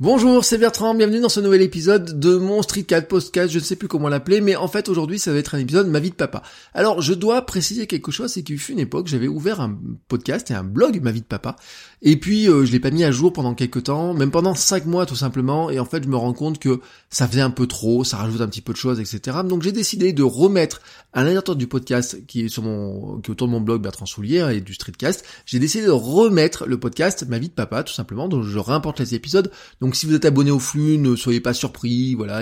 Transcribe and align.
Bonjour, 0.00 0.44
c'est 0.44 0.58
Bertrand, 0.58 0.94
bienvenue 0.94 1.18
dans 1.18 1.28
ce 1.28 1.40
nouvel 1.40 1.60
épisode 1.60 2.20
de 2.20 2.36
mon 2.36 2.62
Streetcat 2.62 3.02
Podcast, 3.02 3.52
je 3.52 3.58
ne 3.58 3.64
sais 3.64 3.74
plus 3.74 3.88
comment 3.88 4.08
l'appeler, 4.08 4.40
mais 4.40 4.54
en 4.54 4.68
fait 4.68 4.88
aujourd'hui 4.88 5.18
ça 5.18 5.32
va 5.32 5.38
être 5.38 5.56
un 5.56 5.58
épisode 5.58 5.88
Ma 5.88 5.98
vie 5.98 6.10
de 6.10 6.14
papa. 6.14 6.44
Alors 6.72 7.02
je 7.02 7.14
dois 7.14 7.42
préciser 7.42 7.88
quelque 7.88 8.12
chose, 8.12 8.32
c'est 8.32 8.44
qu'il 8.44 8.60
fut 8.60 8.74
une 8.74 8.78
époque, 8.78 9.08
j'avais 9.08 9.26
ouvert 9.26 9.60
un 9.60 9.76
podcast 10.06 10.52
et 10.52 10.54
un 10.54 10.62
blog 10.62 11.02
Ma 11.02 11.10
vie 11.10 11.22
de 11.22 11.26
papa, 11.26 11.56
et 12.00 12.16
puis 12.16 12.48
euh, 12.48 12.64
je 12.64 12.70
l'ai 12.70 12.78
pas 12.78 12.92
mis 12.92 13.02
à 13.02 13.10
jour 13.10 13.32
pendant 13.32 13.54
quelques 13.54 13.82
temps, 13.82 14.14
même 14.14 14.30
pendant 14.30 14.54
cinq 14.54 14.86
mois 14.86 15.04
tout 15.04 15.16
simplement, 15.16 15.68
et 15.68 15.80
en 15.80 15.84
fait 15.84 16.04
je 16.04 16.08
me 16.08 16.14
rends 16.14 16.32
compte 16.32 16.60
que 16.60 16.78
ça 17.10 17.26
faisait 17.26 17.40
un 17.40 17.50
peu 17.50 17.66
trop, 17.66 18.04
ça 18.04 18.18
rajoute 18.18 18.40
un 18.40 18.46
petit 18.46 18.60
peu 18.60 18.72
de 18.72 18.78
choses, 18.78 19.00
etc. 19.00 19.38
Donc 19.44 19.62
j'ai 19.62 19.72
décidé 19.72 20.12
de 20.12 20.22
remettre 20.22 20.80
à 21.12 21.24
l'intérieur 21.24 21.56
du 21.56 21.66
podcast 21.66 22.24
qui 22.28 22.44
est 22.44 22.48
sur 22.48 22.62
mon, 22.62 23.18
qui 23.18 23.30
est 23.30 23.32
autour 23.32 23.48
de 23.48 23.52
mon 23.52 23.60
blog 23.60 23.82
Bertrand 23.82 24.06
Soulier 24.06 24.48
et 24.52 24.60
du 24.60 24.74
Streetcast, 24.74 25.24
j'ai 25.44 25.58
décidé 25.58 25.86
de 25.86 25.90
remettre 25.90 26.66
le 26.66 26.78
podcast 26.78 27.26
Ma 27.28 27.40
vie 27.40 27.48
de 27.48 27.54
papa 27.54 27.82
tout 27.82 27.92
simplement, 27.92 28.28
donc 28.28 28.44
je 28.44 28.58
réimporte 28.60 29.00
les 29.00 29.16
épisodes. 29.16 29.50
Si 29.94 30.06
vous 30.06 30.14
êtes 30.14 30.24
abonné 30.24 30.50
au 30.50 30.58
flux, 30.58 30.98
ne 30.98 31.16
soyez 31.16 31.40
pas 31.40 31.54
surpris, 31.54 32.14
voilà, 32.14 32.40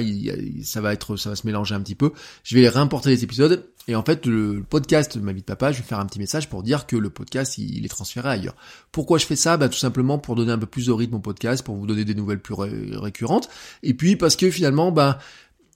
ça 0.63 0.81
va 0.81 0.93
être, 0.93 1.17
ça 1.17 1.31
va 1.31 1.37
se 1.37 1.47
mélanger 1.47 1.75
un 1.75 1.81
petit 1.81 1.95
peu. 1.95 2.13
Je 2.45 2.57
vais 2.57 2.69
réimporter 2.69 3.11
les 3.11 3.25
épisodes 3.25 3.67
et 3.89 3.95
en 3.95 4.03
fait 4.03 4.27
le, 4.27 4.65
podcast 4.69 5.17
ma 5.17 5.33
vie 5.33 5.43
de 5.43 5.47
papa, 5.47 5.73
je 5.73 5.79
vais 5.79 5.85
faire 5.85 6.01
un 6.01 6.07
petit 6.07 6.19
message 6.19 6.49
pour 6.49 6.63
dire 6.63 6.87
que 6.87 6.97
le 6.97 7.11
podcast 7.11 7.59
il, 7.59 7.85
est 7.85 7.89
transféré 7.89 8.29
ailleurs. 8.29 8.57
Pourquoi 8.91 9.19
je 9.19 9.27
fais 9.27 9.37
ça? 9.37 9.57
Bah 9.57 9.69
tout 9.69 9.79
simplement 9.79 10.19
pour 10.19 10.35
donner 10.35 10.53
un 10.53 10.59
peu 10.59 10.67
plus 10.67 10.87
de 10.87 10.93
rythme 10.93 11.15
au 11.15 11.21
podcast, 11.21 11.65
pour 11.65 11.77
vous 11.77 11.87
donner 11.87 12.05
des 12.05 12.15
nouvelles 12.15 12.41
plus 12.41 12.55
récurrentes. 12.55 13.49
Et 13.83 13.95
puis 13.95 14.17
parce 14.17 14.37
que 14.37 14.51
finalement, 14.51 14.91
bah 14.91 15.19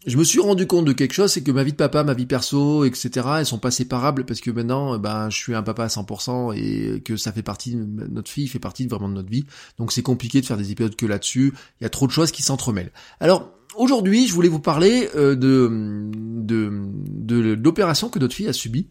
je 0.06 0.16
me 0.16 0.24
suis 0.24 0.40
rendu 0.40 0.66
compte 0.66 0.86
de 0.86 0.92
quelque 0.92 1.12
chose, 1.12 1.30
c'est 1.30 1.42
que 1.42 1.50
ma 1.50 1.62
vie 1.62 1.72
de 1.72 1.76
papa, 1.76 2.04
ma 2.04 2.14
vie 2.14 2.26
perso, 2.26 2.84
etc., 2.84 3.10
elles 3.38 3.46
sont 3.46 3.58
pas 3.58 3.70
séparables 3.70 4.24
parce 4.24 4.40
que 4.40 4.50
maintenant, 4.50 4.98
ben, 4.98 5.28
je 5.28 5.36
suis 5.36 5.54
un 5.54 5.62
papa 5.62 5.84
à 5.84 5.88
100% 5.88 6.56
et 6.56 7.02
que 7.02 7.16
ça 7.16 7.32
fait 7.32 7.42
partie 7.42 7.74
de 7.74 7.84
notre 7.84 8.30
fille, 8.30 8.48
fait 8.48 8.58
partie 8.58 8.86
vraiment 8.86 9.08
de 9.08 9.14
notre 9.14 9.30
vie. 9.30 9.44
Donc 9.78 9.92
c'est 9.92 10.02
compliqué 10.02 10.40
de 10.40 10.46
faire 10.46 10.56
des 10.56 10.72
épisodes 10.72 10.96
que 10.96 11.06
là-dessus. 11.06 11.52
Il 11.80 11.84
y 11.84 11.86
a 11.86 11.90
trop 11.90 12.06
de 12.06 12.12
choses 12.12 12.30
qui 12.30 12.42
s'entremêlent. 12.42 12.92
Alors 13.20 13.50
aujourd'hui, 13.76 14.26
je 14.26 14.32
voulais 14.32 14.48
vous 14.48 14.60
parler 14.60 15.10
euh, 15.16 15.36
de 15.36 16.08
de, 16.10 16.72
de 17.04 17.54
l'opération 17.62 18.08
que 18.08 18.18
notre 18.18 18.34
fille 18.34 18.48
a 18.48 18.54
subie 18.54 18.88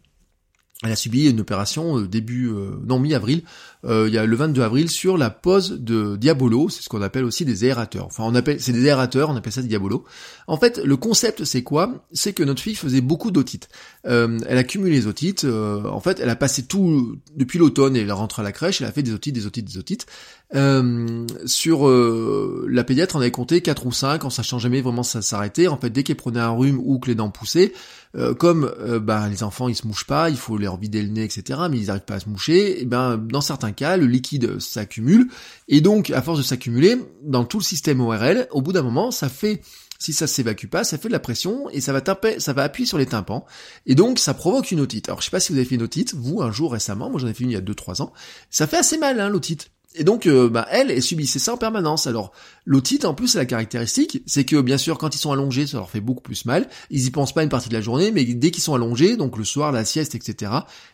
elle 0.81 0.94
a 0.94 0.95
subi 0.95 1.30
une 1.30 1.41
opération 1.41 1.99
euh, 1.99 2.08
début, 2.08 2.47
euh, 2.47 2.72
non 2.85 2.99
mi-avril, 2.99 3.44
euh, 3.83 4.05
il 4.08 4.13
y 4.13 4.17
a 4.17 4.25
le 4.25 4.35
22 4.35 4.61
avril 4.61 4.89
sur 4.89 5.17
la 5.17 5.30
pose 5.30 5.71
de 5.71 6.16
Diabolo, 6.16 6.69
c'est 6.69 6.81
ce 6.81 6.88
qu'on 6.88 7.02
appelle 7.02 7.25
aussi 7.25 7.44
des 7.44 7.66
aérateurs. 7.66 8.05
Enfin, 8.05 8.23
on 8.25 8.33
appelle, 8.33 8.61
c'est 8.61 8.71
des 8.71 8.88
aérateurs, 8.88 9.30
on 9.30 9.36
appelle 9.36 9.52
ça 9.52 9.61
Diabolo. 9.61 10.05
En 10.47 10.55
fait, 10.55 10.77
le 10.77 10.95
concept 10.95 11.44
c'est 11.44 11.63
quoi? 11.63 12.05
C'est 12.13 12.31
que 12.31 12.44
notre 12.44 12.61
fille 12.61 12.75
faisait 12.75 13.02
beaucoup 13.02 13.30
d'otites. 13.30 13.67
elle 14.03 14.39
a 14.45 14.63
cumulé 14.63 14.91
les 14.91 15.08
otites. 15.08 15.45
en 15.45 15.99
fait, 15.99 16.19
elle 16.21 16.30
a 16.30 16.36
passé 16.38 16.63
tout 16.63 17.17
depuis 17.36 17.59
l'automne 17.59 17.97
et 17.97 17.99
elle 17.99 18.11
rentre 18.11 18.39
à 18.39 18.43
la 18.43 18.53
crèche. 18.53 18.81
Elle 18.81 18.88
a 18.88 18.91
fait 18.91 19.03
des 19.03 19.14
otites, 19.14 19.36
des 19.36 19.45
otites, 19.45 19.66
des 19.66 19.77
otites. 19.77 20.05
Sur 20.53 21.88
la 21.88 22.83
pédiatre, 22.83 23.16
on 23.16 23.19
avait 23.19 23.31
compté 23.31 23.61
4 23.61 23.86
ou 23.86 23.92
5 23.92 24.25
en 24.25 24.30
sachant 24.30 24.59
jamais 24.59 24.81
vraiment 24.81 25.03
ça 25.03 25.22
s'arrêter. 25.22 25.67
En 25.67 25.78
fait, 25.78 25.89
dès 25.89 26.03
qu'elle 26.03 26.16
prenait 26.16 26.39
un 26.39 26.50
rhume 26.50 26.80
ou 26.83 27.00
que 27.00 27.08
les 27.08 27.16
dents 27.16 27.30
poussaient, 27.30 27.73
euh, 28.15 28.33
comme 28.33 28.71
euh, 28.80 28.99
bah, 28.99 29.30
les 29.30 29.43
enfants 29.43 29.70
ils 29.70 29.76
se 29.76 29.86
mouchent 29.86 30.08
pas, 30.08 30.32
il 30.32 30.37
faut 30.37 30.58
leur 30.58 30.77
vider 30.77 31.02
le 31.04 31.10
nez, 31.10 31.23
etc. 31.23 31.60
Mais 31.70 31.77
ils 31.77 31.87
n'arrivent 31.87 32.05
pas 32.05 32.15
à 32.15 32.20
se 32.20 32.30
moucher. 32.30 32.82
Et 32.82 32.86
ben 32.86 33.17
dans 33.17 33.42
certains 33.42 33.71
cas, 33.71 33.98
le 33.98 34.08
liquide 34.08 34.60
s'accumule 34.60 35.30
et 35.67 35.82
donc 35.82 36.10
à 36.10 36.21
force 36.21 36.39
de 36.39 36.43
s'accumuler 36.43 36.98
dans 37.23 37.45
tout 37.45 37.60
le 37.60 37.64
système 37.64 38.02
ORL, 38.02 38.48
au 38.52 38.61
bout 38.61 38.73
d'un 38.73 38.81
moment, 38.81 39.11
ça 39.11 39.30
fait 39.30 39.61
si 39.99 40.14
ça 40.14 40.27
s'évacue 40.27 40.67
pas, 40.67 40.86
ça 40.86 40.98
fait 40.98 41.10
de 41.10 41.14
la 41.14 41.20
pression 41.20 41.70
et 41.71 41.81
ça 41.81 41.92
va 41.92 41.99
taper, 41.99 42.39
ça 42.39 42.54
va 42.54 42.64
appuyer 42.64 42.87
sur 42.87 42.98
les 42.98 43.05
tympans 43.05 43.45
et 43.86 43.95
donc 43.95 44.17
ça 44.17 44.33
provoque 44.33 44.71
une 44.71 44.80
otite. 44.80 45.10
Alors 45.10 45.20
je 45.20 45.26
sais 45.26 45.31
pas 45.31 45.42
si 45.42 45.52
vous 45.52 45.58
avez 45.58 45.67
fait 45.67 45.76
une 45.76 45.83
otite, 45.83 46.16
vous 46.16 46.42
un 46.42 46.52
jour 46.52 46.71
récemment, 46.71 47.10
moi 47.10 47.20
j'en 47.20 47.27
ai 47.27 47.33
fait 47.33 47.43
une 47.43 47.52
il 47.52 47.54
y 47.54 47.58
a 47.58 47.61
2-3 47.61 48.02
ans. 48.02 48.14
Ça 48.49 48.66
fait 48.66 48.77
assez 48.77 48.98
mal 48.98 49.20
hein, 49.20 49.30
l'otite. 49.30 49.70
Et 49.95 50.04
donc, 50.04 50.27
euh, 50.27 50.50
bah, 50.50 50.67
elle, 50.70 50.92
elle 50.92 51.02
subissait 51.02 51.39
ça 51.39 51.54
en 51.54 51.58
permanence. 51.58 52.05
Alors, 52.05 52.32
l'otite, 52.66 53.05
en 53.05 53.16
plus, 53.16 53.36
la 53.36 53.45
caractéristique, 53.45 54.22
c'est 54.27 54.44
que, 54.44 54.61
bien 54.61 54.77
sûr, 54.77 55.00
quand 55.00 55.16
ils 55.16 55.20
sont 55.20 55.32
allongés, 55.32 55.66
ça 55.66 55.77
leur 55.77 55.89
fait 55.89 56.00
beaucoup 56.00 56.22
plus 56.22 56.45
mal. 56.45 56.70
Ils 56.92 57.08
y 57.08 57.11
pensent 57.11 57.33
pas 57.33 57.42
une 57.42 57.50
partie 57.50 57.70
de 57.70 57.73
la 57.73 57.82
journée, 57.82 58.11
mais 58.11 58.23
dès 58.23 58.52
qu'ils 58.52 58.61
sont 58.61 58.76
allongés, 58.76 59.17
donc 59.17 59.38
le 59.38 59.44
soir, 59.44 59.72
la 59.72 59.86
sieste, 59.86 60.14
etc., 60.14 60.52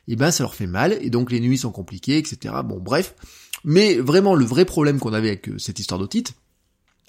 et 0.07 0.13
eh 0.13 0.15
ben, 0.15 0.31
ça 0.31 0.43
leur 0.43 0.55
fait 0.55 0.67
mal, 0.67 0.97
et 1.01 1.09
donc 1.09 1.31
les 1.31 1.41
nuits 1.41 1.57
sont 1.57 1.71
compliquées, 1.71 2.17
etc. 2.17 2.55
Bon, 2.63 2.79
bref. 2.79 3.15
Mais 3.65 3.95
vraiment, 3.95 4.35
le 4.35 4.45
vrai 4.45 4.63
problème 4.63 4.99
qu'on 4.99 5.13
avait 5.13 5.29
avec 5.29 5.49
euh, 5.49 5.57
cette 5.57 5.79
histoire 5.79 5.99
d'otite, 5.99 6.33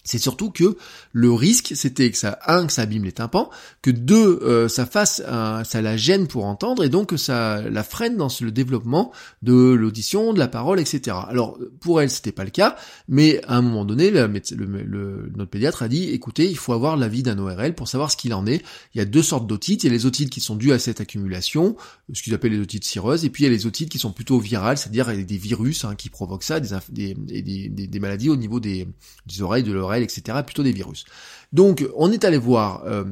c'est 0.06 0.18
surtout 0.18 0.50
que 0.50 0.76
le 1.12 1.32
risque, 1.32 1.72
c'était 1.74 2.10
que 2.10 2.16
ça, 2.16 2.38
un, 2.46 2.66
que 2.66 2.72
ça 2.72 2.82
abîme 2.82 3.04
les 3.04 3.12
tympans, 3.12 3.50
que 3.82 3.90
deux, 3.90 4.40
euh, 4.42 4.68
ça 4.68 4.86
fasse, 4.86 5.20
ça 5.20 5.82
la 5.82 5.96
gêne 5.96 6.28
pour 6.28 6.46
entendre, 6.46 6.84
et 6.84 6.88
donc 6.88 7.10
que 7.10 7.16
ça 7.16 7.60
la 7.68 7.82
freine 7.82 8.16
dans 8.16 8.28
le 8.40 8.50
développement 8.50 9.12
de 9.42 9.52
l'audition, 9.52 10.32
de 10.32 10.38
la 10.38 10.48
parole, 10.48 10.80
etc. 10.80 11.16
Alors 11.28 11.58
pour 11.80 12.00
elle, 12.00 12.10
c'était 12.10 12.32
pas 12.32 12.44
le 12.44 12.50
cas, 12.50 12.76
mais 13.08 13.42
à 13.46 13.56
un 13.56 13.62
moment 13.62 13.84
donné, 13.84 14.10
le, 14.10 14.26
le, 14.26 15.32
notre 15.34 15.50
pédiatre 15.50 15.82
a 15.82 15.88
dit, 15.88 16.10
écoutez, 16.10 16.48
il 16.48 16.56
faut 16.56 16.72
avoir 16.72 16.96
l'avis 16.96 17.22
d'un 17.22 17.38
ORL 17.38 17.74
pour 17.74 17.88
savoir 17.88 18.10
ce 18.10 18.16
qu'il 18.16 18.32
en 18.34 18.46
est. 18.46 18.64
Il 18.94 18.98
y 18.98 19.00
a 19.00 19.04
deux 19.04 19.22
sortes 19.22 19.46
d'otites, 19.46 19.84
il 19.84 19.88
y 19.88 19.90
a 19.90 19.92
les 19.92 20.06
otites 20.06 20.30
qui 20.30 20.40
sont 20.40 20.56
dues 20.56 20.72
à 20.72 20.78
cette 20.78 21.00
accumulation, 21.00 21.76
ce 22.12 22.22
qu'ils 22.22 22.34
appellent 22.34 22.52
les 22.52 22.60
otites 22.60 22.84
cireuses, 22.84 23.24
et 23.24 23.30
puis 23.30 23.44
il 23.44 23.46
y 23.46 23.50
a 23.50 23.52
les 23.52 23.66
otites 23.66 23.88
qui 23.88 23.98
sont 23.98 24.12
plutôt 24.12 24.38
virales, 24.38 24.78
c'est-à-dire 24.78 25.08
des 25.08 25.36
virus 25.36 25.84
hein, 25.84 25.94
qui 25.96 26.10
provoquent 26.10 26.44
ça, 26.44 26.60
des, 26.60 27.14
des, 27.14 27.68
des, 27.68 28.00
maladies 28.00 28.28
au 28.28 28.36
niveau 28.36 28.60
des, 28.60 28.86
des 29.26 29.42
oreilles, 29.42 29.62
de 29.62 29.72
l'oreille 29.72 29.95
etc., 30.02 30.38
plutôt 30.44 30.62
des 30.62 30.72
virus. 30.72 31.04
Donc 31.52 31.86
on 31.96 32.10
est 32.12 32.24
allé 32.24 32.38
voir, 32.38 32.82
euh, 32.86 33.04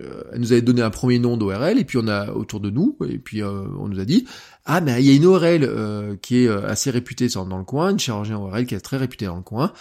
euh, 0.00 0.22
elle 0.32 0.40
nous 0.40 0.52
avait 0.52 0.62
donné 0.62 0.82
un 0.82 0.90
premier 0.90 1.18
nom 1.18 1.36
d'ORL, 1.36 1.78
et 1.78 1.84
puis 1.84 1.98
on 2.00 2.08
a 2.08 2.32
autour 2.32 2.60
de 2.60 2.70
nous, 2.70 2.96
et 3.08 3.18
puis 3.18 3.42
euh, 3.42 3.66
on 3.78 3.88
nous 3.88 4.00
a 4.00 4.04
dit, 4.04 4.26
ah 4.66 4.80
mais 4.80 5.02
il 5.02 5.06
y 5.06 5.10
a 5.10 5.14
une 5.14 5.26
ORL 5.26 6.18
qui 6.22 6.44
est 6.44 6.48
assez 6.48 6.90
réputée 6.90 7.28
dans 7.28 7.58
le 7.58 7.64
coin, 7.64 7.90
une 7.90 7.98
chirurgien 7.98 8.38
ORL 8.38 8.66
qui 8.66 8.74
est 8.74 8.80
très 8.80 8.96
réputée 8.96 9.26
dans 9.26 9.36
le 9.36 9.42
coin, 9.42 9.72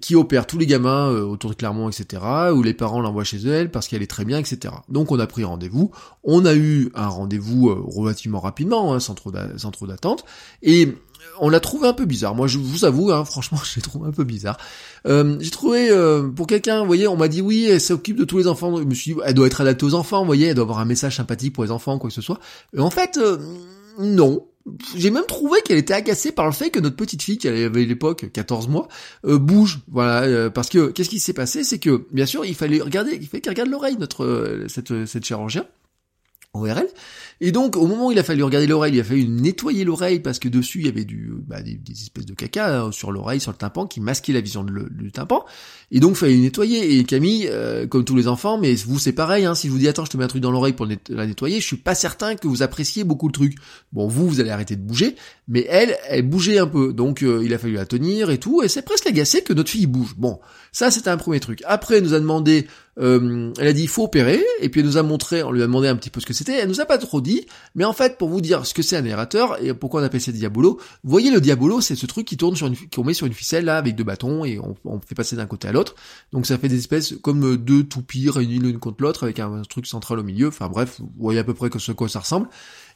qui 0.00 0.16
opère 0.16 0.46
tous 0.46 0.58
les 0.58 0.66
gamins 0.66 1.08
autour 1.10 1.50
de 1.50 1.54
Clermont, 1.54 1.88
etc., 1.88 2.22
où 2.52 2.62
les 2.62 2.74
parents 2.74 3.00
l'envoient 3.00 3.24
chez 3.24 3.38
elle 3.38 3.70
parce 3.70 3.86
qu'elle 3.86 4.02
est 4.02 4.10
très 4.10 4.24
bien, 4.24 4.38
etc. 4.38 4.74
Donc 4.88 5.12
on 5.12 5.18
a 5.20 5.26
pris 5.26 5.44
rendez-vous, 5.44 5.92
on 6.24 6.44
a 6.46 6.54
eu 6.54 6.90
un 6.94 7.08
rendez-vous 7.08 7.72
relativement 7.86 8.40
rapidement, 8.40 8.92
hein, 8.92 9.00
sans 9.00 9.14
trop 9.14 9.30
d'attente, 9.30 10.24
et 10.62 10.96
on 11.38 11.48
l'a 11.48 11.60
trouvé 11.60 11.88
un 11.88 11.92
peu 11.92 12.04
bizarre. 12.04 12.34
Moi, 12.34 12.46
je 12.46 12.58
vous 12.58 12.84
avoue, 12.84 13.10
hein, 13.10 13.24
franchement, 13.24 13.58
je 13.64 13.76
l'ai 13.76 13.82
trouvé 13.82 14.08
un 14.08 14.12
peu 14.12 14.24
bizarre. 14.24 14.58
Euh, 15.06 15.36
j'ai 15.40 15.50
trouvé, 15.50 15.90
euh, 15.90 16.28
pour 16.28 16.46
quelqu'un, 16.46 16.80
vous 16.80 16.86
voyez, 16.86 17.08
on 17.08 17.16
m'a 17.16 17.28
dit 17.28 17.40
oui, 17.40 17.66
elle 17.70 17.80
s'occupe 17.80 18.16
de 18.16 18.24
tous 18.24 18.38
les 18.38 18.46
enfants. 18.46 18.76
Je 18.76 18.84
me 18.84 18.94
suis 18.94 19.14
dit, 19.14 19.20
elle 19.24 19.34
doit 19.34 19.46
être 19.46 19.60
adaptée 19.60 19.84
aux 19.84 19.94
enfants, 19.94 20.20
vous 20.20 20.26
voyez, 20.26 20.48
elle 20.48 20.54
doit 20.54 20.64
avoir 20.64 20.78
un 20.78 20.84
message 20.84 21.16
sympathique 21.16 21.52
pour 21.54 21.64
les 21.64 21.70
enfants, 21.70 21.98
quoi 21.98 22.10
que 22.10 22.14
ce 22.14 22.22
soit. 22.22 22.38
Et 22.76 22.80
en 22.80 22.90
fait, 22.90 23.16
euh, 23.16 23.38
non. 24.00 24.46
J'ai 24.94 25.10
même 25.10 25.24
trouvé 25.26 25.60
qu'elle 25.62 25.78
était 25.78 25.94
agacée 25.94 26.32
par 26.32 26.46
le 26.46 26.52
fait 26.52 26.70
que 26.70 26.78
notre 26.80 26.96
petite 26.96 27.22
fille, 27.22 27.38
qui 27.38 27.48
avait 27.48 27.64
à 27.64 27.68
l'époque 27.84 28.30
14 28.32 28.68
mois, 28.68 28.88
bouge. 29.24 29.80
Voilà, 29.88 30.50
parce 30.50 30.68
que 30.68 30.88
qu'est-ce 30.88 31.08
qui 31.08 31.18
s'est 31.18 31.32
passé, 31.32 31.64
c'est 31.64 31.78
que 31.78 32.06
bien 32.12 32.26
sûr, 32.26 32.44
il 32.44 32.54
fallait 32.54 32.80
regarder, 32.80 33.18
il 33.20 33.26
fallait 33.26 33.40
qu'elle 33.40 33.54
regarde 33.54 33.70
l'oreille, 33.70 33.96
notre 33.98 34.66
cette 34.68 35.06
cette 35.06 35.24
chirurgien. 35.24 35.64
ORL. 36.52 36.86
Et 37.40 37.52
donc, 37.52 37.76
au 37.76 37.86
moment 37.86 38.08
où 38.08 38.12
il 38.12 38.18
a 38.18 38.24
fallu 38.24 38.42
regarder 38.42 38.66
l'oreille, 38.66 38.94
il 38.94 39.00
a 39.00 39.04
fallu 39.04 39.26
nettoyer 39.26 39.84
l'oreille 39.84 40.20
parce 40.20 40.38
que 40.38 40.48
dessus 40.48 40.80
il 40.80 40.86
y 40.86 40.88
avait 40.88 41.04
du, 41.04 41.32
bah, 41.46 41.62
des, 41.62 41.78
espèces 41.90 42.26
de 42.26 42.34
caca 42.34 42.82
hein, 42.82 42.92
sur 42.92 43.12
l'oreille, 43.12 43.40
sur 43.40 43.52
le 43.52 43.56
tympan, 43.56 43.86
qui 43.86 44.00
masquait 44.00 44.32
la 44.32 44.40
vision 44.40 44.64
du 44.64 45.12
tympan. 45.12 45.44
Et 45.92 46.00
donc, 46.00 46.12
il 46.12 46.16
fallait 46.16 46.36
nettoyer. 46.36 46.98
Et 46.98 47.04
Camille, 47.04 47.48
euh, 47.48 47.86
comme 47.86 48.04
tous 48.04 48.16
les 48.16 48.28
enfants, 48.28 48.58
mais 48.58 48.74
vous 48.74 48.98
c'est 48.98 49.12
pareil. 49.12 49.44
Hein, 49.44 49.54
si 49.54 49.68
je 49.68 49.72
vous 49.72 49.78
dis 49.78 49.88
attends, 49.88 50.04
je 50.04 50.10
te 50.10 50.16
mets 50.16 50.24
un 50.24 50.28
truc 50.28 50.42
dans 50.42 50.50
l'oreille 50.50 50.72
pour 50.72 50.86
la 50.86 51.26
nettoyer, 51.26 51.60
je 51.60 51.66
suis 51.66 51.76
pas 51.76 51.94
certain 51.94 52.34
que 52.34 52.48
vous 52.48 52.62
appréciez 52.62 53.04
beaucoup 53.04 53.28
le 53.28 53.32
truc. 53.32 53.56
Bon, 53.92 54.08
vous, 54.08 54.28
vous 54.28 54.40
allez 54.40 54.50
arrêter 54.50 54.76
de 54.76 54.82
bouger, 54.82 55.14
mais 55.48 55.66
elle, 55.70 55.96
elle 56.08 56.28
bougeait 56.28 56.58
un 56.58 56.66
peu. 56.66 56.92
Donc, 56.92 57.22
euh, 57.22 57.42
il 57.44 57.54
a 57.54 57.58
fallu 57.58 57.74
la 57.74 57.86
tenir 57.86 58.30
et 58.30 58.38
tout. 58.38 58.62
Et 58.62 58.68
c'est 58.68 58.82
presque 58.82 59.06
agacé 59.06 59.42
que 59.42 59.52
notre 59.52 59.70
fille 59.70 59.86
bouge. 59.86 60.14
Bon, 60.18 60.40
ça 60.72 60.90
c'était 60.90 61.10
un 61.10 61.16
premier 61.16 61.40
truc. 61.40 61.62
Après, 61.64 61.98
elle 61.98 62.04
nous 62.04 62.14
a 62.14 62.20
demandé 62.20 62.66
euh, 62.98 63.52
elle 63.58 63.68
a 63.68 63.72
dit 63.72 63.82
il 63.82 63.88
faut 63.88 64.04
opérer, 64.04 64.42
et 64.60 64.68
puis 64.68 64.80
elle 64.80 64.86
nous 64.86 64.96
a 64.96 65.02
montré, 65.02 65.42
on 65.42 65.52
lui 65.52 65.62
a 65.62 65.66
demandé 65.66 65.88
un 65.88 65.96
petit 65.96 66.10
peu 66.10 66.20
ce 66.20 66.26
que 66.26 66.32
c'était, 66.32 66.54
elle 66.54 66.68
nous 66.68 66.80
a 66.80 66.86
pas 66.86 66.98
trop 66.98 67.20
dit, 67.20 67.46
mais 67.74 67.84
en 67.84 67.92
fait 67.92 68.18
pour 68.18 68.28
vous 68.28 68.40
dire 68.40 68.66
ce 68.66 68.74
que 68.74 68.82
c'est 68.82 68.96
un 68.96 69.04
aérateur 69.04 69.62
et 69.62 69.72
pourquoi 69.74 70.00
on 70.00 70.04
appelle 70.04 70.20
ça 70.20 70.32
Diabolo, 70.32 70.80
vous 71.04 71.10
voyez 71.10 71.30
le 71.30 71.40
Diabolo 71.40 71.80
c'est 71.80 71.94
ce 71.94 72.06
truc 72.06 72.26
qui 72.26 72.36
tourne 72.36 72.56
sur 72.56 72.66
une, 72.66 72.76
qu'on 72.76 73.04
met 73.04 73.14
sur 73.14 73.26
une 73.26 73.32
ficelle 73.32 73.64
là 73.64 73.78
avec 73.78 73.94
deux 73.94 74.04
bâtons 74.04 74.44
et 74.44 74.58
on, 74.58 75.00
fait 75.06 75.14
passer 75.14 75.36
d'un 75.36 75.46
côté 75.46 75.68
à 75.68 75.72
l'autre, 75.72 75.94
donc 76.32 76.46
ça 76.46 76.58
fait 76.58 76.68
des 76.68 76.78
espèces 76.78 77.14
comme 77.22 77.56
deux 77.56 77.84
toupies 77.84 78.28
réunies 78.28 78.58
l'une 78.58 78.78
contre 78.78 79.02
l'autre 79.02 79.24
avec 79.24 79.38
un, 79.38 79.62
truc 79.68 79.86
central 79.86 80.18
au 80.18 80.22
milieu, 80.24 80.48
enfin 80.48 80.68
bref, 80.68 81.00
vous 81.00 81.10
voyez 81.18 81.38
à 81.38 81.44
peu 81.44 81.54
près 81.54 81.70
ce 81.78 81.92
quoi 81.92 82.08
ça 82.08 82.20
ressemble, 82.20 82.48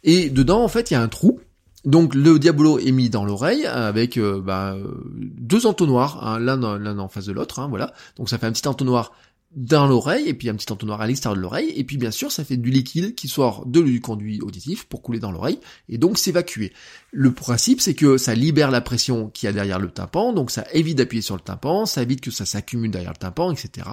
et 0.03 0.29
dedans 0.29 0.63
en 0.63 0.69
fait 0.69 0.91
il 0.91 0.95
y 0.95 0.97
a 0.97 1.03
un 1.03 1.09
trou, 1.09 1.41
Donc 1.85 2.15
le 2.15 2.39
diabolo 2.39 2.79
est 2.79 2.93
mis 2.93 3.11
dans 3.11 3.25
l'oreille 3.25 3.65
avec 3.67 4.17
euh, 4.17 4.41
bah, 4.41 4.77
deux 5.15 5.67
entonnoirs, 5.67 6.27
hein, 6.27 6.39
l'un 6.41 6.79
l'un 6.79 6.99
en 6.99 7.09
face 7.09 7.27
de 7.27 7.33
l'autre, 7.33 7.59
hein, 7.59 7.69
voilà. 7.69 7.93
Donc 8.17 8.29
ça 8.29 8.39
fait 8.39 8.47
un 8.47 8.53
petit 8.53 8.67
entonnoir 8.67 9.13
dans 9.57 9.87
l'oreille 9.87 10.29
et 10.29 10.35
puis 10.35 10.49
un 10.49 10.55
petit 10.55 10.73
entonnoir 10.73 11.01
à 11.01 11.07
l'extérieur 11.07 11.37
de 11.37 11.43
l'oreille 11.43 11.73
et 11.77 11.85
puis 11.85 11.97
bien 11.97 12.11
sûr 12.11 12.33
ça 12.33 12.45
fait 12.45 12.57
du 12.57 12.71
liquide 12.71 13.15
qui 13.15 13.29
sort 13.29 13.67
de 13.67 13.81
du 13.83 14.01
conduit 14.01 14.41
auditif 14.41 14.85
pour 14.85 15.03
couler 15.03 15.21
dans 15.21 15.31
l'oreille 15.31 15.59
et 15.89 15.99
donc 15.99 16.19
s'évacuer. 16.19 16.73
Le 17.13 17.33
principe 17.33 17.81
c'est 17.81 17.95
que 17.95 18.19
ça 18.19 18.35
libère 18.35 18.71
la 18.71 18.81
pression 18.81 19.29
qu'il 19.29 19.47
y 19.47 19.51
a 19.51 19.53
derrière 19.53 19.79
le 19.79 19.91
tympan 19.91 20.33
donc 20.33 20.51
ça 20.51 20.67
évite 20.73 20.99
d'appuyer 20.99 21.23
sur 21.23 21.35
le 21.35 21.41
tympan, 21.41 21.87
ça 21.87 22.03
évite 22.03 22.21
que 22.21 22.31
ça 22.31 22.47
s'accumule 22.47 22.91
derrière 22.91 23.13
le 23.13 23.19
tympan 23.19 23.53
etc. 23.53 23.87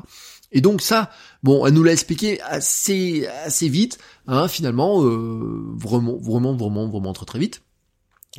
Et 0.52 0.62
donc 0.62 0.81
ça, 0.81 1.10
bon, 1.44 1.66
elle 1.66 1.74
nous 1.74 1.84
l'a 1.84 1.94
expliqué 1.94 2.42
assez 2.42 3.25
assez 3.46 3.69
vite, 3.69 4.00
hein, 4.28 4.48
finalement, 4.48 5.04
euh, 5.04 5.63
vraiment 5.75 6.18
vraiment 6.18 6.54
vraiment 6.56 6.88
vraiment 6.90 7.13
très 7.13 7.25
très 7.25 7.40
vite. 7.40 7.62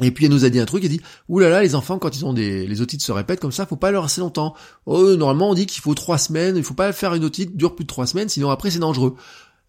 Et 0.01 0.11
puis 0.11 0.25
elle 0.25 0.31
nous 0.31 0.47
a 0.47 0.49
dit 0.49 0.59
un 0.59 0.65
truc, 0.65 0.85
elle 0.85 0.91
dit 0.91 1.03
Ouh 1.29 1.39
là 1.39 1.51
là, 1.51 1.63
les 1.63 1.75
enfants 1.75 1.99
quand 1.99 2.17
ils 2.17 2.25
ont 2.25 2.33
des 2.33 2.67
les 2.67 2.81
otites 2.81 3.03
se 3.03 3.13
répètent 3.13 3.41
comme 3.41 3.53
ça, 3.53 3.67
faut 3.67 3.77
pas 3.77 3.91
leur 3.91 4.05
rester 4.05 4.23
longtemps. 4.23 4.55
Oh, 4.87 5.17
normalement 5.17 5.51
on 5.51 5.55
dit 5.55 5.67
qu'il 5.67 5.83
faut 5.83 5.95
trois 5.95 6.17
semaines, 6.17 6.57
il 6.57 6.65
faut 6.65 6.73
pas 6.73 6.93
faire 6.93 7.13
une 7.15 7.25
otite 7.25 7.57
dure 7.57 7.75
plus 7.75 7.85
de 7.85 7.89
trois 7.89 8.07
semaines, 8.07 8.31
sinon 8.31 8.51
après 8.51 8.71
c'est 8.71 8.79
dangereux. 8.79 9.17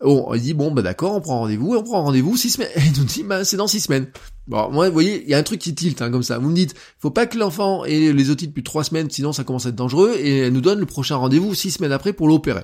Bon, 0.01 0.33
elle 0.33 0.41
dit 0.41 0.53
bon 0.53 0.71
bah 0.71 0.81
d'accord, 0.81 1.13
on 1.15 1.21
prend 1.21 1.39
rendez-vous, 1.39 1.75
on 1.75 1.83
prend 1.83 2.03
rendez-vous 2.03 2.35
six 2.37 2.51
semaines. 2.51 2.69
Elle 2.75 2.91
nous 2.97 3.05
dit 3.05 3.23
bah 3.23 3.45
c'est 3.45 3.55
dans 3.55 3.67
six 3.67 3.79
semaines. 3.81 4.07
Bon, 4.47 4.69
moi 4.69 4.87
vous 4.87 4.93
voyez, 4.93 5.23
il 5.23 5.29
y 5.29 5.33
a 5.33 5.37
un 5.37 5.43
truc 5.43 5.61
qui 5.61 5.73
tilte 5.73 6.01
hein, 6.01 6.11
comme 6.11 6.23
ça. 6.23 6.39
Vous 6.39 6.49
me 6.49 6.55
dites, 6.55 6.75
faut 6.99 7.11
pas 7.11 7.25
que 7.25 7.37
l'enfant 7.37 7.85
ait 7.85 8.11
les 8.11 8.29
otites 8.29 8.51
plus 8.53 8.63
de 8.63 8.65
trois 8.65 8.83
semaines, 8.83 9.09
sinon 9.09 9.31
ça 9.31 9.45
commence 9.45 9.65
à 9.65 9.69
être 9.69 9.75
dangereux. 9.75 10.15
Et 10.17 10.39
elle 10.39 10.53
nous 10.53 10.61
donne 10.61 10.79
le 10.79 10.85
prochain 10.85 11.15
rendez-vous 11.15 11.53
six 11.53 11.71
semaines 11.71 11.93
après 11.93 12.11
pour 12.11 12.27
l'opérer. 12.27 12.63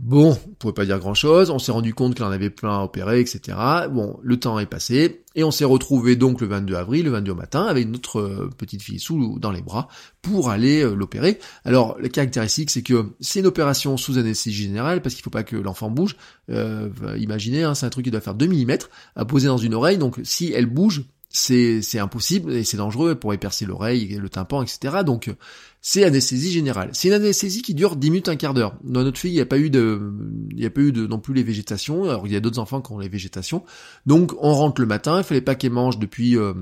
Bon, 0.00 0.30
on 0.30 0.54
pouvait 0.54 0.72
pas 0.72 0.86
dire 0.86 0.98
grand 0.98 1.12
chose, 1.12 1.50
on 1.50 1.58
s'est 1.58 1.72
rendu 1.72 1.92
compte 1.92 2.14
qu'il 2.14 2.24
en 2.24 2.30
avait 2.30 2.48
plein 2.48 2.78
à 2.78 2.82
opérer, 2.82 3.20
etc. 3.20 3.58
Bon, 3.90 4.18
le 4.22 4.40
temps 4.40 4.58
est 4.58 4.64
passé, 4.64 5.24
et 5.34 5.44
on 5.44 5.50
s'est 5.50 5.66
retrouvé 5.66 6.16
donc 6.16 6.40
le 6.40 6.46
22 6.46 6.74
avril, 6.74 7.04
le 7.04 7.10
22 7.10 7.34
matin, 7.34 7.66
avec 7.66 7.86
notre 7.86 8.18
euh, 8.18 8.50
petite 8.56 8.80
fille 8.80 8.98
sous 8.98 9.38
dans 9.38 9.52
les 9.52 9.60
bras, 9.60 9.88
pour 10.22 10.48
aller 10.48 10.82
euh, 10.82 10.94
l'opérer. 10.94 11.38
Alors, 11.66 11.98
la 12.00 12.08
caractéristique, 12.08 12.70
c'est 12.70 12.80
que 12.80 13.10
c'est 13.20 13.40
une 13.40 13.46
opération 13.46 13.98
sous 13.98 14.16
anesthésie 14.16 14.56
générale, 14.56 15.02
parce 15.02 15.14
qu'il 15.14 15.22
faut 15.22 15.28
pas 15.28 15.44
que 15.44 15.56
l'enfant 15.56 15.90
bouge. 15.90 16.16
Euh, 16.48 16.88
imaginez, 17.18 17.64
hein, 17.64 17.74
c'est 17.74 17.84
un 17.84 17.90
truc 17.90 18.06
qui 18.06 18.10
doit 18.10 18.22
faire 18.22 18.34
2 18.34 18.46
mm 18.46 18.78
à 19.16 19.26
poser 19.26 19.48
dans 19.48 19.58
une 19.58 19.74
oreille, 19.74 19.98
donc 19.98 20.18
si 20.24 20.50
elle 20.50 20.66
bouge, 20.66 21.04
c'est 21.32 21.98
impossible 21.98 22.52
et 22.52 22.64
c'est 22.64 22.76
dangereux, 22.76 23.10
elle 23.10 23.18
pourrait 23.18 23.38
percer 23.38 23.64
l'oreille, 23.64 24.18
le 24.20 24.28
tympan, 24.28 24.62
etc. 24.62 24.98
Donc 25.06 25.32
c'est 25.80 26.04
anesthésie 26.04 26.50
générale. 26.50 26.90
C'est 26.92 27.08
une 27.08 27.14
anesthésie 27.14 27.62
qui 27.62 27.74
dure 27.74 27.94
10 27.94 28.10
minutes, 28.10 28.28
un 28.28 28.36
quart 28.36 28.52
d'heure. 28.52 28.76
Dans 28.82 29.04
notre 29.04 29.18
fille, 29.18 29.30
il 29.30 29.36
n'y 29.36 29.40
a 29.40 29.46
pas 29.46 29.58
eu 29.58 29.70
de, 29.70 30.12
il 30.50 30.56
n'y 30.56 30.66
a 30.66 30.70
pas 30.70 30.80
eu 30.80 30.90
de 30.90 31.06
non 31.06 31.20
plus 31.20 31.32
les 31.32 31.44
végétations. 31.44 32.04
Alors 32.04 32.26
il 32.26 32.32
y 32.32 32.36
a 32.36 32.40
d'autres 32.40 32.58
enfants 32.58 32.82
qui 32.82 32.92
ont 32.92 32.98
les 32.98 33.08
végétations. 33.08 33.64
Donc 34.06 34.32
on 34.40 34.52
rentre 34.52 34.80
le 34.80 34.88
matin, 34.88 35.18
il 35.18 35.24
fallait 35.24 35.40
pas 35.40 35.54
qu'elle 35.54 35.72
mange 35.72 36.00
depuis 36.00 36.36
euh, 36.36 36.52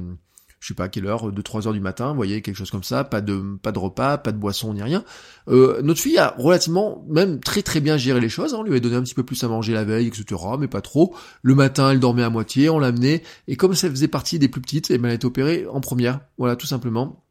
je 0.61 0.69
sais 0.69 0.75
pas 0.75 0.89
quelle 0.89 1.07
heure, 1.07 1.33
2-3 1.33 1.67
heures 1.67 1.73
du 1.73 1.81
matin, 1.81 2.11
vous 2.11 2.17
voyez, 2.17 2.43
quelque 2.43 2.57
chose 2.57 2.71
comme 2.71 2.83
ça, 2.83 3.05
pas 3.05 3.21
de 3.21 3.57
pas 3.63 3.73
de 3.73 3.79
repas, 3.79 4.19
pas 4.19 4.33
de 4.33 4.39
boisson 4.39 4.75
ni 4.75 4.83
rien. 4.83 5.05
Euh, 5.49 5.81
notre 5.83 6.01
fille 6.01 6.19
a 6.19 6.35
relativement, 6.39 7.05
même 7.09 7.41
très 7.41 7.63
très 7.63 7.81
bien 7.81 7.97
géré 7.97 8.21
les 8.21 8.29
choses, 8.29 8.55
hein. 8.55 8.59
on 8.61 8.63
lui 8.63 8.71
avait 8.71 8.81
donné 8.81 8.97
un 8.97 9.03
petit 9.03 9.15
peu 9.15 9.23
plus 9.23 9.43
à 9.45 9.49
manger 9.49 9.73
la 9.73 9.85
veille, 9.85 10.09
etc., 10.09 10.41
mais 10.59 10.69
pas 10.69 10.81
trop. 10.81 11.15
Le 11.43 11.55
matin, 11.55 11.91
elle 11.91 12.01
dormait 12.01 12.25
à 12.25 12.31
moitié, 12.31 12.71
on 12.71 12.79
l'amenait, 12.79 13.23
et 13.47 13.57
comme 13.57 13.75
ça 13.75 13.89
faisait 13.89 14.09
partie 14.09 14.39
des 14.39 14.49
plus 14.49 14.61
petites, 14.61 14.91
eh 14.91 14.99
ben, 14.99 15.07
elle 15.07 15.13
a 15.13 15.15
été 15.15 15.27
opérée 15.27 15.67
en 15.71 15.81
première, 15.81 16.21
voilà, 16.39 16.57
tout 16.57 16.67
simplement. 16.67 17.25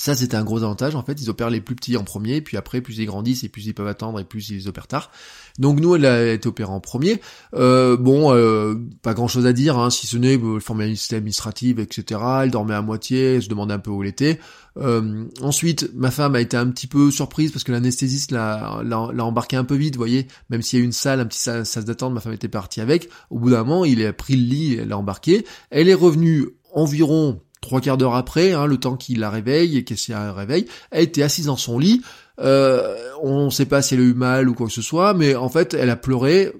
Ça, 0.00 0.14
c'était 0.14 0.38
un 0.38 0.44
gros 0.44 0.62
avantage. 0.62 0.96
En 0.96 1.02
fait, 1.02 1.20
ils 1.20 1.28
opèrent 1.28 1.50
les 1.50 1.60
plus 1.60 1.76
petits 1.76 1.98
en 1.98 2.04
premier, 2.04 2.40
puis 2.40 2.56
après, 2.56 2.80
plus 2.80 2.96
ils 2.96 3.04
grandissent 3.04 3.44
et 3.44 3.50
plus 3.50 3.66
ils 3.66 3.74
peuvent 3.74 3.86
attendre 3.86 4.18
et 4.18 4.24
plus 4.24 4.48
ils 4.48 4.66
opèrent 4.66 4.86
tard. 4.86 5.10
Donc 5.58 5.78
nous, 5.78 5.94
elle 5.94 6.06
a 6.06 6.32
été 6.32 6.48
opérée 6.48 6.70
en 6.70 6.80
premier. 6.80 7.20
Euh, 7.52 7.98
bon, 7.98 8.32
euh, 8.32 8.76
pas 9.02 9.12
grand-chose 9.12 9.44
à 9.44 9.52
dire, 9.52 9.78
hein, 9.78 9.90
si 9.90 10.06
ce 10.06 10.16
n'est 10.16 10.38
euh, 10.38 10.58
formalité 10.58 11.16
administrative, 11.16 11.80
etc. 11.80 12.18
Elle 12.44 12.50
dormait 12.50 12.72
à 12.72 12.80
moitié, 12.80 13.34
elle 13.34 13.42
se 13.42 13.50
demandait 13.50 13.74
un 13.74 13.78
peu 13.78 13.90
où 13.90 14.02
elle 14.02 14.08
était. 14.08 14.40
Euh, 14.78 15.26
ensuite, 15.42 15.90
ma 15.94 16.10
femme 16.10 16.34
a 16.34 16.40
été 16.40 16.56
un 16.56 16.68
petit 16.68 16.86
peu 16.86 17.10
surprise 17.10 17.52
parce 17.52 17.64
que 17.64 17.72
l'anesthésiste 17.72 18.30
l'a, 18.30 18.80
l'a, 18.82 19.22
embarqué 19.22 19.56
un 19.56 19.64
peu 19.64 19.74
vite, 19.74 19.96
vous 19.96 20.00
voyez. 20.00 20.28
Même 20.48 20.62
s'il 20.62 20.78
y 20.78 20.82
a 20.82 20.84
une 20.86 20.92
salle, 20.92 21.20
un 21.20 21.26
petit 21.26 21.40
sas 21.40 21.84
d'attente, 21.84 22.14
ma 22.14 22.20
femme 22.20 22.32
était 22.32 22.48
partie 22.48 22.80
avec. 22.80 23.10
Au 23.28 23.38
bout 23.38 23.50
d'un 23.50 23.64
moment, 23.64 23.84
il 23.84 24.02
a 24.06 24.14
pris 24.14 24.36
le 24.36 24.46
lit, 24.46 24.76
elle 24.80 24.88
l'a 24.88 24.96
embarqué. 24.96 25.44
Elle 25.68 25.90
est 25.90 25.94
revenue 25.94 26.48
environ 26.72 27.42
trois 27.60 27.80
quarts 27.80 27.98
d'heure 27.98 28.14
après, 28.14 28.52
hein, 28.52 28.66
le 28.66 28.78
temps 28.78 28.96
qu'il 28.96 29.20
la 29.20 29.30
réveille 29.30 29.76
et 29.76 29.84
qu'elle 29.84 29.98
s'est 29.98 30.14
réveille, 30.14 30.66
elle 30.90 31.04
était 31.04 31.22
assise 31.22 31.46
dans 31.46 31.56
son 31.56 31.78
lit. 31.78 32.02
Euh, 32.40 32.96
on 33.22 33.46
ne 33.46 33.50
sait 33.50 33.66
pas 33.66 33.82
si 33.82 33.94
elle 33.94 34.00
a 34.00 34.04
eu 34.04 34.14
mal 34.14 34.48
ou 34.48 34.54
quoi 34.54 34.66
que 34.66 34.72
ce 34.72 34.82
soit, 34.82 35.14
mais 35.14 35.34
en 35.34 35.48
fait, 35.48 35.74
elle 35.74 35.90
a 35.90 35.96
pleuré, 35.96 36.52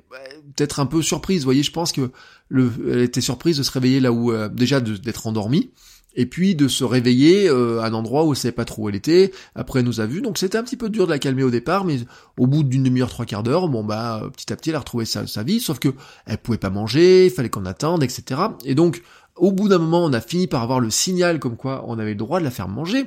peut-être 0.54 0.80
un 0.80 0.86
peu 0.86 1.02
surprise. 1.02 1.40
Vous 1.40 1.46
voyez, 1.46 1.62
je 1.62 1.72
pense 1.72 1.92
que 1.92 2.10
le, 2.48 2.70
elle 2.90 3.00
était 3.00 3.20
surprise 3.20 3.56
de 3.56 3.62
se 3.62 3.70
réveiller 3.70 4.00
là 4.00 4.12
où 4.12 4.32
euh, 4.32 4.48
déjà 4.48 4.80
d'être 4.80 5.26
endormie. 5.26 5.70
Et 6.16 6.26
puis 6.26 6.56
de 6.56 6.66
se 6.66 6.82
réveiller 6.82 7.48
euh, 7.48 7.80
à 7.82 7.86
un 7.86 7.92
endroit 7.92 8.24
où 8.24 8.32
elle 8.32 8.36
savait 8.36 8.50
pas 8.50 8.64
trop 8.64 8.82
où 8.82 8.88
elle 8.88 8.96
était. 8.96 9.30
Après, 9.54 9.78
elle 9.78 9.86
nous 9.86 10.00
a 10.00 10.06
vu, 10.06 10.20
donc 10.20 10.38
c'était 10.38 10.58
un 10.58 10.64
petit 10.64 10.76
peu 10.76 10.88
dur 10.88 11.06
de 11.06 11.12
la 11.12 11.20
calmer 11.20 11.44
au 11.44 11.50
départ, 11.50 11.84
mais 11.84 11.98
au 12.36 12.48
bout 12.48 12.64
d'une 12.64 12.82
demi-heure, 12.82 13.10
trois 13.10 13.26
quarts 13.26 13.44
d'heure, 13.44 13.68
bon 13.68 13.84
bah 13.84 14.28
petit 14.36 14.52
à 14.52 14.56
petit, 14.56 14.70
elle 14.70 14.76
a 14.76 14.80
retrouvé 14.80 15.04
sa, 15.04 15.28
sa 15.28 15.44
vie. 15.44 15.60
Sauf 15.60 15.78
que 15.78 15.94
elle 16.26 16.38
pouvait 16.38 16.58
pas 16.58 16.68
manger, 16.68 17.26
il 17.26 17.30
fallait 17.30 17.48
qu'on 17.48 17.64
attende, 17.64 18.02
etc. 18.02 18.40
Et 18.64 18.74
donc 18.74 19.02
au 19.40 19.52
bout 19.52 19.68
d'un 19.68 19.78
moment, 19.78 20.04
on 20.04 20.12
a 20.12 20.20
fini 20.20 20.46
par 20.46 20.62
avoir 20.62 20.80
le 20.80 20.90
signal 20.90 21.38
comme 21.40 21.56
quoi 21.56 21.84
on 21.86 21.98
avait 21.98 22.10
le 22.10 22.16
droit 22.16 22.38
de 22.38 22.44
la 22.44 22.50
faire 22.50 22.68
manger 22.68 23.06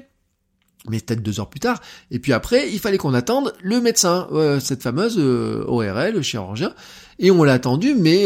mais 0.89 0.99
peut-être 0.99 1.23
deux 1.23 1.39
heures 1.39 1.49
plus 1.49 1.61
tard. 1.61 1.81
Et 2.11 2.19
puis 2.19 2.33
après, 2.33 2.69
il 2.69 2.77
fallait 2.77 2.97
qu'on 2.97 3.13
attende 3.13 3.53
le 3.61 3.79
médecin, 3.79 4.27
euh, 4.33 4.59
cette 4.59 4.83
fameuse 4.83 5.15
euh, 5.17 5.63
ORL, 5.65 6.13
le 6.13 6.21
chirurgien. 6.21 6.73
Et 7.19 7.31
on 7.31 7.43
l'a 7.43 7.53
attendu, 7.53 7.95
mais 7.95 8.25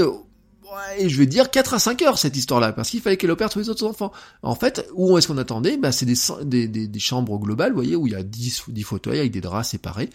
ouais, 0.74 1.10
je 1.10 1.18
vais 1.18 1.26
dire 1.26 1.52
4 1.52 1.74
à 1.74 1.80
5 1.80 2.02
heures 2.04 2.18
cette 2.18 2.36
histoire-là, 2.36 2.74
parce 2.74 2.90
qu'il 2.90 3.02
fallait 3.02 3.18
qu'elle 3.18 3.32
opère 3.32 3.50
tous 3.50 3.60
les 3.60 3.70
autres 3.70 3.86
enfants. 3.86 4.12
En 4.42 4.56
fait, 4.56 4.88
où 4.94 5.18
est-ce 5.18 5.28
qu'on 5.28 5.38
attendait? 5.38 5.78
Bah, 5.78 5.92
C'est 5.92 6.06
des, 6.06 6.68
des, 6.68 6.88
des, 6.88 7.00
chambres 7.00 7.38
globales, 7.40 7.72
vous 7.72 7.78
voyez, 7.78 7.96
où 7.96 8.08
il 8.08 8.14
y 8.14 8.16
a 8.16 8.24
10, 8.24 8.64
10 8.68 8.84
fauteuils 8.84 9.20
avec 9.20 9.32
des 9.32 9.42
draps 9.42 9.70
séparés. 9.70 10.10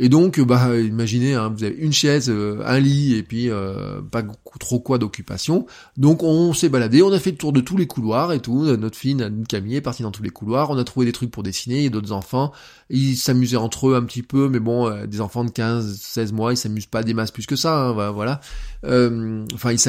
Et 0.00 0.08
donc, 0.08 0.38
bah, 0.40 0.78
imaginez, 0.78 1.34
hein, 1.34 1.52
vous 1.54 1.64
avez 1.64 1.74
une 1.74 1.92
chaise, 1.92 2.30
euh, 2.30 2.62
un 2.64 2.78
lit, 2.78 3.16
et 3.16 3.24
puis 3.24 3.50
euh, 3.50 4.00
pas 4.00 4.22
trop 4.60 4.78
quoi 4.78 4.96
d'occupation. 4.96 5.66
Donc 5.96 6.22
on 6.22 6.52
s'est 6.52 6.68
baladé, 6.68 7.02
on 7.02 7.10
a 7.12 7.18
fait 7.18 7.32
le 7.32 7.36
tour 7.36 7.52
de 7.52 7.60
tous 7.60 7.76
les 7.76 7.88
couloirs 7.88 8.32
et 8.32 8.38
tout. 8.38 8.64
Notre 8.76 8.96
fille, 8.96 9.16
Camille, 9.48 9.74
est 9.74 9.80
partie 9.80 10.04
dans 10.04 10.12
tous 10.12 10.22
les 10.22 10.30
couloirs. 10.30 10.70
On 10.70 10.78
a 10.78 10.84
trouvé 10.84 11.04
des 11.04 11.12
trucs 11.12 11.32
pour 11.32 11.42
dessiner, 11.42 11.78
il 11.78 11.82
y 11.82 11.86
a 11.88 11.90
d'autres 11.90 12.12
enfants. 12.12 12.52
Ils 12.90 13.16
s'amusaient 13.16 13.56
entre 13.56 13.88
eux 13.88 13.96
un 13.96 14.02
petit 14.02 14.22
peu, 14.22 14.48
mais 14.48 14.60
bon, 14.60 14.88
euh, 14.88 15.06
des 15.06 15.20
enfants 15.20 15.44
de 15.44 15.50
15, 15.50 15.98
16 16.00 16.32
mois, 16.32 16.52
ils 16.52 16.56
s'amusent 16.56 16.86
pas 16.86 17.02
des 17.02 17.12
masses 17.12 17.32
plus 17.32 17.46
que 17.46 17.56
ça, 17.56 17.88
hein, 17.88 18.12
voilà. 18.12 18.40
enfin, 18.84 19.72
ils 19.72 19.80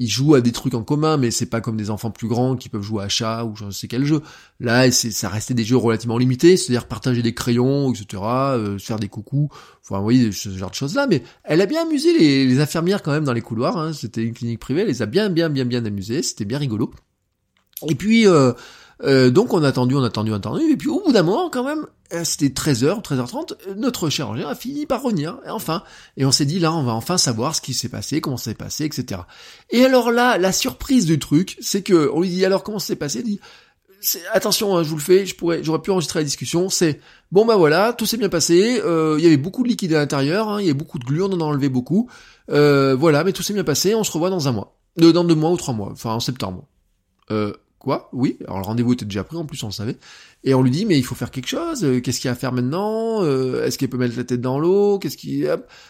ils 0.00 0.08
jouent 0.08 0.34
à 0.34 0.40
des 0.40 0.52
trucs 0.52 0.74
en 0.74 0.84
commun, 0.84 1.16
mais 1.16 1.30
c'est 1.30 1.46
pas 1.46 1.60
comme 1.60 1.76
des 1.76 1.90
enfants 1.90 2.10
plus 2.10 2.28
grands 2.28 2.56
qui 2.56 2.68
peuvent 2.68 2.82
jouer 2.82 3.02
à 3.02 3.08
chat 3.08 3.44
ou 3.44 3.56
je 3.56 3.64
ne 3.64 3.70
sais 3.70 3.88
quel 3.88 4.04
jeu. 4.04 4.22
Là, 4.60 4.90
ça 4.92 5.28
restait 5.28 5.54
des 5.54 5.64
jeux 5.64 5.76
relativement 5.76 6.18
limités, 6.18 6.56
c'est-à-dire 6.56 6.86
partager 6.86 7.20
des 7.20 7.34
crayons, 7.34 7.92
etc., 7.92 8.22
euh, 8.22 8.78
faire 8.78 8.98
des 8.98 9.08
coucous, 9.08 9.48
enfin, 9.82 10.00
voyez, 10.00 10.30
ce 10.30 10.50
genre 10.50 10.70
de 10.70 10.76
choses-là. 10.76 11.08
Mais 11.08 11.22
elle 11.42 11.60
a 11.60 11.66
bien 11.66 11.82
amusé 11.82 12.16
les, 12.16 12.46
les 12.46 12.60
infirmières 12.60 13.02
quand 13.02 13.10
même 13.10 13.24
dans 13.24 13.32
les 13.32 13.40
couloirs. 13.40 13.76
Hein. 13.76 13.92
C'était 13.92 14.22
une 14.22 14.34
clinique 14.34 14.60
privée, 14.60 14.82
elle 14.82 14.88
les 14.88 15.02
a 15.02 15.06
bien, 15.06 15.30
bien, 15.30 15.48
bien, 15.48 15.64
bien 15.64 15.84
amusées. 15.84 16.22
C'était 16.22 16.44
bien 16.44 16.58
rigolo. 16.58 16.92
Et 17.88 17.96
puis, 17.96 18.26
euh, 18.26 18.52
euh, 19.02 19.30
donc 19.30 19.52
on 19.52 19.62
a 19.62 19.68
attendu, 19.68 19.94
on 19.94 20.02
a 20.02 20.06
attendu, 20.06 20.30
on 20.30 20.34
a 20.34 20.38
attendu, 20.38 20.64
et 20.70 20.76
puis 20.76 20.88
au 20.88 21.02
bout 21.04 21.12
d'un 21.12 21.22
moment 21.22 21.50
quand 21.50 21.64
même, 21.64 21.86
euh, 22.12 22.24
c'était 22.24 22.48
13h, 22.48 23.02
13h30, 23.02 23.74
notre 23.76 24.10
chirurgien 24.10 24.48
a 24.48 24.54
fini 24.54 24.86
par 24.86 25.02
revenir, 25.02 25.38
et 25.46 25.50
enfin, 25.50 25.82
et 26.16 26.24
on 26.24 26.32
s'est 26.32 26.46
dit 26.46 26.58
là, 26.58 26.72
on 26.72 26.82
va 26.82 26.92
enfin 26.92 27.18
savoir 27.18 27.54
ce 27.54 27.60
qui 27.60 27.74
s'est 27.74 27.88
passé, 27.88 28.20
comment 28.20 28.36
s'est 28.36 28.54
passé, 28.54 28.84
etc. 28.84 29.22
Et 29.70 29.84
alors 29.84 30.10
là, 30.10 30.38
la 30.38 30.52
surprise 30.52 31.06
du 31.06 31.18
truc, 31.18 31.56
c'est 31.60 31.82
que 31.82 32.10
on 32.12 32.22
lui 32.22 32.28
dit 32.28 32.44
alors 32.44 32.62
comment 32.62 32.78
s'est 32.78 32.96
passé, 32.96 33.20
il 33.20 33.24
dit 33.24 33.40
attention, 34.32 34.76
hein, 34.76 34.82
je 34.82 34.88
vous 34.88 34.96
le 34.96 35.02
fais, 35.02 35.26
je 35.26 35.34
pourrais, 35.34 35.62
j'aurais 35.62 35.80
pu 35.80 35.90
enregistrer 35.90 36.20
la 36.20 36.24
discussion. 36.24 36.68
C'est 36.68 37.00
bon 37.32 37.44
bah 37.44 37.56
voilà, 37.56 37.92
tout 37.92 38.06
s'est 38.06 38.16
bien 38.16 38.28
passé. 38.28 38.80
Euh, 38.84 39.16
il 39.18 39.24
y 39.24 39.26
avait 39.26 39.36
beaucoup 39.36 39.62
de 39.62 39.68
liquide 39.68 39.92
à 39.94 39.98
l'intérieur, 39.98 40.48
hein, 40.48 40.60
il 40.60 40.66
y 40.66 40.68
avait 40.68 40.78
beaucoup 40.78 40.98
de 40.98 41.04
glu, 41.04 41.22
on 41.22 41.32
en 41.32 41.40
a 41.40 41.44
enlevé 41.44 41.68
beaucoup. 41.68 42.08
Euh, 42.50 42.94
voilà, 42.94 43.24
mais 43.24 43.32
tout 43.32 43.42
s'est 43.42 43.54
bien 43.54 43.64
passé. 43.64 43.94
On 43.94 44.04
se 44.04 44.12
revoit 44.12 44.30
dans 44.30 44.48
un 44.48 44.52
mois, 44.52 44.76
dans 44.96 45.24
deux 45.24 45.34
mois 45.34 45.50
ou 45.50 45.56
trois 45.56 45.74
mois, 45.74 45.90
enfin 45.92 46.10
en 46.10 46.20
septembre. 46.20 46.66
Euh, 47.78 47.84
Quoi 47.88 48.08
Oui. 48.12 48.36
Alors 48.44 48.58
le 48.58 48.64
rendez-vous 48.64 48.92
était 48.92 49.04
déjà 49.04 49.24
pris, 49.24 49.36
en 49.36 49.44
plus 49.44 49.62
on 49.62 49.68
le 49.68 49.72
savait. 49.72 49.96
Et 50.44 50.54
on 50.54 50.62
lui 50.62 50.70
dit, 50.70 50.84
mais 50.84 50.98
il 50.98 51.04
faut 51.04 51.14
faire 51.14 51.30
quelque 51.30 51.48
chose, 51.48 51.84
euh, 51.84 52.00
qu'est-ce 52.00 52.20
qu'il 52.20 52.26
y 52.26 52.28
a 52.28 52.32
à 52.32 52.36
faire 52.36 52.52
maintenant 52.52 53.22
euh, 53.24 53.64
Est-ce 53.64 53.78
qu'elle 53.78 53.88
peut 53.88 53.98
mettre 53.98 54.16
la 54.16 54.24
tête 54.24 54.40
dans 54.40 54.58
l'eau 54.58 54.98
Qu'est-ce 54.98 55.16
qui... 55.16 55.44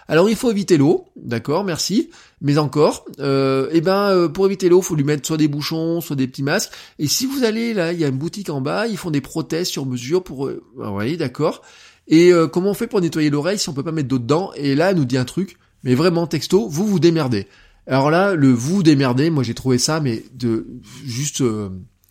Alors 0.07 0.29
il 0.29 0.37
faut 0.37 0.51
éviter 0.51 0.77
l'eau, 0.77 1.07
d'accord, 1.17 1.65
merci. 1.65 2.11
Mais 2.41 2.59
encore, 2.59 3.05
euh, 3.21 3.69
eh 3.73 3.81
ben 3.81 4.11
euh, 4.11 4.29
pour 4.29 4.47
éviter 4.47 4.69
l'eau, 4.69 4.81
faut 4.81 4.95
lui 4.95 5.05
mettre 5.05 5.27
soit 5.27 5.37
des 5.37 5.49
bouchons, 5.49 6.01
soit 6.01 6.17
des 6.17 6.29
petits 6.29 6.43
masques. 6.43 6.73
Et 6.99 7.09
si 7.09 7.27
vous 7.27 7.45
allez 7.45 7.75
là, 7.75 7.93
il 7.93 7.99
y 7.99 8.05
a 8.05 8.09
une 8.09 8.19
boutique 8.19 8.51
en 8.51 8.61
bas, 8.61 8.87
ils 8.87 8.97
font 8.97 9.11
des 9.11 9.21
prothèses 9.21 9.69
sur 9.69 9.87
mesure 9.87 10.23
pour... 10.23 10.47
Euh, 10.47 10.63
vous 10.77 10.93
voyez, 10.93 11.17
d'accord. 11.17 11.63
Et 12.11 12.33
comment 12.53 12.71
on 12.71 12.75
fait 12.75 12.87
pour 12.87 13.03
nettoyer 13.03 13.29
l'oreille 13.29 13.59
si 13.59 13.69
on 13.69 13.75
peut 13.75 13.83
pas 13.83 13.93
mettre 13.93 14.09
d'eau 14.09 14.19
dedans? 14.19 14.51
Et 14.57 14.75
là, 14.75 14.93
elle 14.93 14.97
nous 14.97 15.05
dit 15.05 15.19
un 15.19 15.27
truc, 15.27 15.59
mais 15.85 15.95
vraiment 15.95 16.27
texto, 16.27 16.67
vous 16.67 16.87
vous 16.87 16.99
démerdez. 16.99 17.47
Alors 17.89 18.11
là, 18.11 18.35
le 18.35 18.53
vous 18.53 18.83
démerdez, 18.83 19.31
moi 19.31 19.43
j'ai 19.43 19.55
trouvé 19.55 19.79
ça, 19.79 20.01
mais 20.01 20.23
de 20.35 20.67
juste 21.05 21.43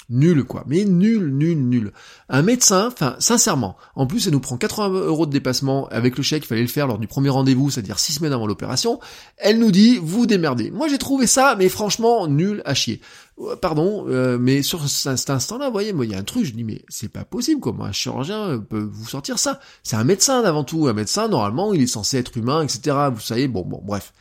Nul 0.10 0.46
quoi, 0.46 0.64
mais 0.68 0.86
nul, 0.86 1.34
nul, 1.34 1.58
nul. 1.68 1.92
Un 2.30 2.42
médecin, 2.42 2.88
enfin 2.88 3.18
sincèrement, 3.20 3.76
en 3.94 4.08
plus 4.08 4.26
elle 4.26 4.32
nous 4.32 4.40
prend 4.40 4.56
80 4.56 5.02
euros 5.02 5.26
de 5.26 5.32
dépassement 5.32 5.90
avec 5.90 6.16
le 6.16 6.24
chèque, 6.24 6.46
il 6.46 6.48
fallait 6.48 6.62
le 6.62 6.68
faire 6.70 6.88
lors 6.88 6.98
du 6.98 7.08
premier 7.08 7.28
rendez-vous, 7.28 7.70
c'est-à-dire 7.70 8.00
6 8.00 8.14
semaines 8.14 8.32
avant 8.32 8.48
l'opération, 8.48 9.02
elle 9.36 9.60
nous 9.60 9.70
dit 9.70 10.00
vous 10.02 10.26
démerdez. 10.26 10.72
Moi 10.72 10.88
j'ai 10.88 10.98
trouvé 10.98 11.28
ça, 11.28 11.58
mais 11.60 11.68
franchement 11.68 12.26
nul 12.28 12.62
à 12.64 12.74
chier. 12.74 13.02
Euh, 13.40 13.58
pardon, 13.58 14.06
euh, 14.08 14.38
mais 14.40 14.62
sur 14.62 14.88
cet 14.88 15.30
instant-là, 15.30 15.66
vous 15.66 15.74
voyez, 15.74 15.92
moi 15.92 16.06
il 16.06 16.14
y 16.14 16.16
a 16.16 16.20
un 16.20 16.24
truc, 16.24 16.46
je 16.46 16.54
dis 16.54 16.64
mais 16.64 16.86
c'est 16.88 17.12
pas 17.12 17.26
possible 17.26 17.60
comment 17.60 17.84
un 17.84 17.92
chirurgien 17.92 18.60
peut 18.60 18.90
vous 18.90 19.10
sortir 19.10 19.38
ça. 19.38 19.60
C'est 19.84 19.98
un 19.98 20.06
médecin 20.06 20.42
avant 20.42 20.64
tout, 20.64 20.88
un 20.88 20.94
médecin 20.94 21.28
normalement 21.28 21.74
il 21.74 21.82
est 21.82 21.88
censé 21.88 22.18
être 22.18 22.38
humain, 22.38 22.64
etc. 22.64 22.96
Vous 23.14 23.20
savez, 23.20 23.50
bon 23.50 23.66
bon 23.66 23.82
bref. 23.84 24.14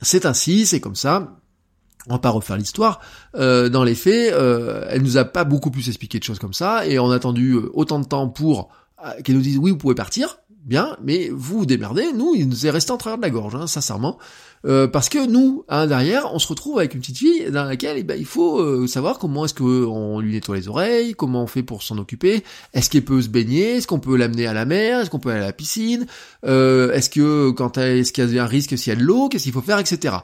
C'est 0.00 0.26
ainsi, 0.26 0.66
c'est 0.66 0.80
comme 0.80 0.96
ça 0.96 1.38
on 2.08 2.14
va 2.14 2.18
pas 2.18 2.30
refaire 2.30 2.56
l'histoire. 2.56 3.00
Euh, 3.34 3.68
dans 3.68 3.84
les 3.84 3.94
faits, 3.94 4.32
euh, 4.32 4.86
elle 4.88 5.02
nous 5.02 5.16
a 5.16 5.24
pas 5.24 5.44
beaucoup 5.44 5.70
plus 5.70 5.88
expliqué 5.88 6.18
de 6.18 6.24
choses 6.24 6.38
comme 6.38 6.54
ça, 6.54 6.86
et 6.86 6.98
on 6.98 7.10
a 7.10 7.16
attendu 7.16 7.52
euh, 7.52 7.70
autant 7.74 7.98
de 7.98 8.06
temps 8.06 8.28
pour 8.28 8.70
euh, 9.04 9.10
qu'elle 9.22 9.36
nous 9.36 9.42
dise 9.42 9.58
oui, 9.58 9.70
vous 9.70 9.76
pouvez 9.76 9.94
partir, 9.94 10.38
bien, 10.68 10.96
mais 11.02 11.30
vous 11.32 11.66
démerdez. 11.66 12.12
Nous, 12.12 12.34
il 12.36 12.48
nous 12.48 12.66
est 12.66 12.70
resté 12.70 12.92
en 12.92 12.96
travers 12.96 13.18
de 13.18 13.22
la 13.22 13.30
gorge, 13.30 13.54
hein, 13.54 13.66
sincèrement, 13.66 14.18
parce 14.92 15.08
que 15.08 15.26
nous, 15.26 15.64
hein, 15.68 15.86
derrière, 15.86 16.34
on 16.34 16.38
se 16.38 16.48
retrouve 16.48 16.78
avec 16.78 16.94
une 16.94 17.00
petite 17.00 17.18
fille 17.18 17.50
dans 17.50 17.64
laquelle, 17.64 17.96
eh 17.96 18.02
ben, 18.02 18.18
il 18.18 18.26
faut 18.26 18.86
savoir 18.86 19.18
comment 19.18 19.44
est-ce 19.44 19.54
qu'on 19.54 20.20
lui 20.20 20.32
nettoie 20.32 20.56
les 20.56 20.68
oreilles, 20.68 21.14
comment 21.14 21.44
on 21.44 21.46
fait 21.46 21.62
pour 21.62 21.82
s'en 21.82 21.96
occuper, 21.98 22.44
est-ce 22.74 22.90
qu'elle 22.90 23.04
peut 23.04 23.22
se 23.22 23.28
baigner, 23.28 23.76
est-ce 23.76 23.86
qu'on 23.86 24.00
peut 24.00 24.16
l'amener 24.16 24.46
à 24.46 24.52
la 24.52 24.64
mer, 24.64 25.00
est-ce 25.00 25.10
qu'on 25.10 25.20
peut 25.20 25.30
aller 25.30 25.42
à 25.42 25.46
la 25.46 25.52
piscine, 25.52 26.06
est-ce 26.42 27.08
que 27.08 27.50
quand 27.50 27.78
elle, 27.78 27.98
est-ce 27.98 28.12
qu'il 28.12 28.34
y 28.34 28.38
a 28.38 28.44
un 28.44 28.46
risque 28.46 28.76
s'il 28.76 28.92
y 28.92 28.96
a 28.96 28.98
de 28.98 29.04
l'eau, 29.04 29.28
qu'est-ce 29.28 29.44
qu'il 29.44 29.52
faut 29.52 29.62
faire, 29.62 29.78
etc. 29.78 30.16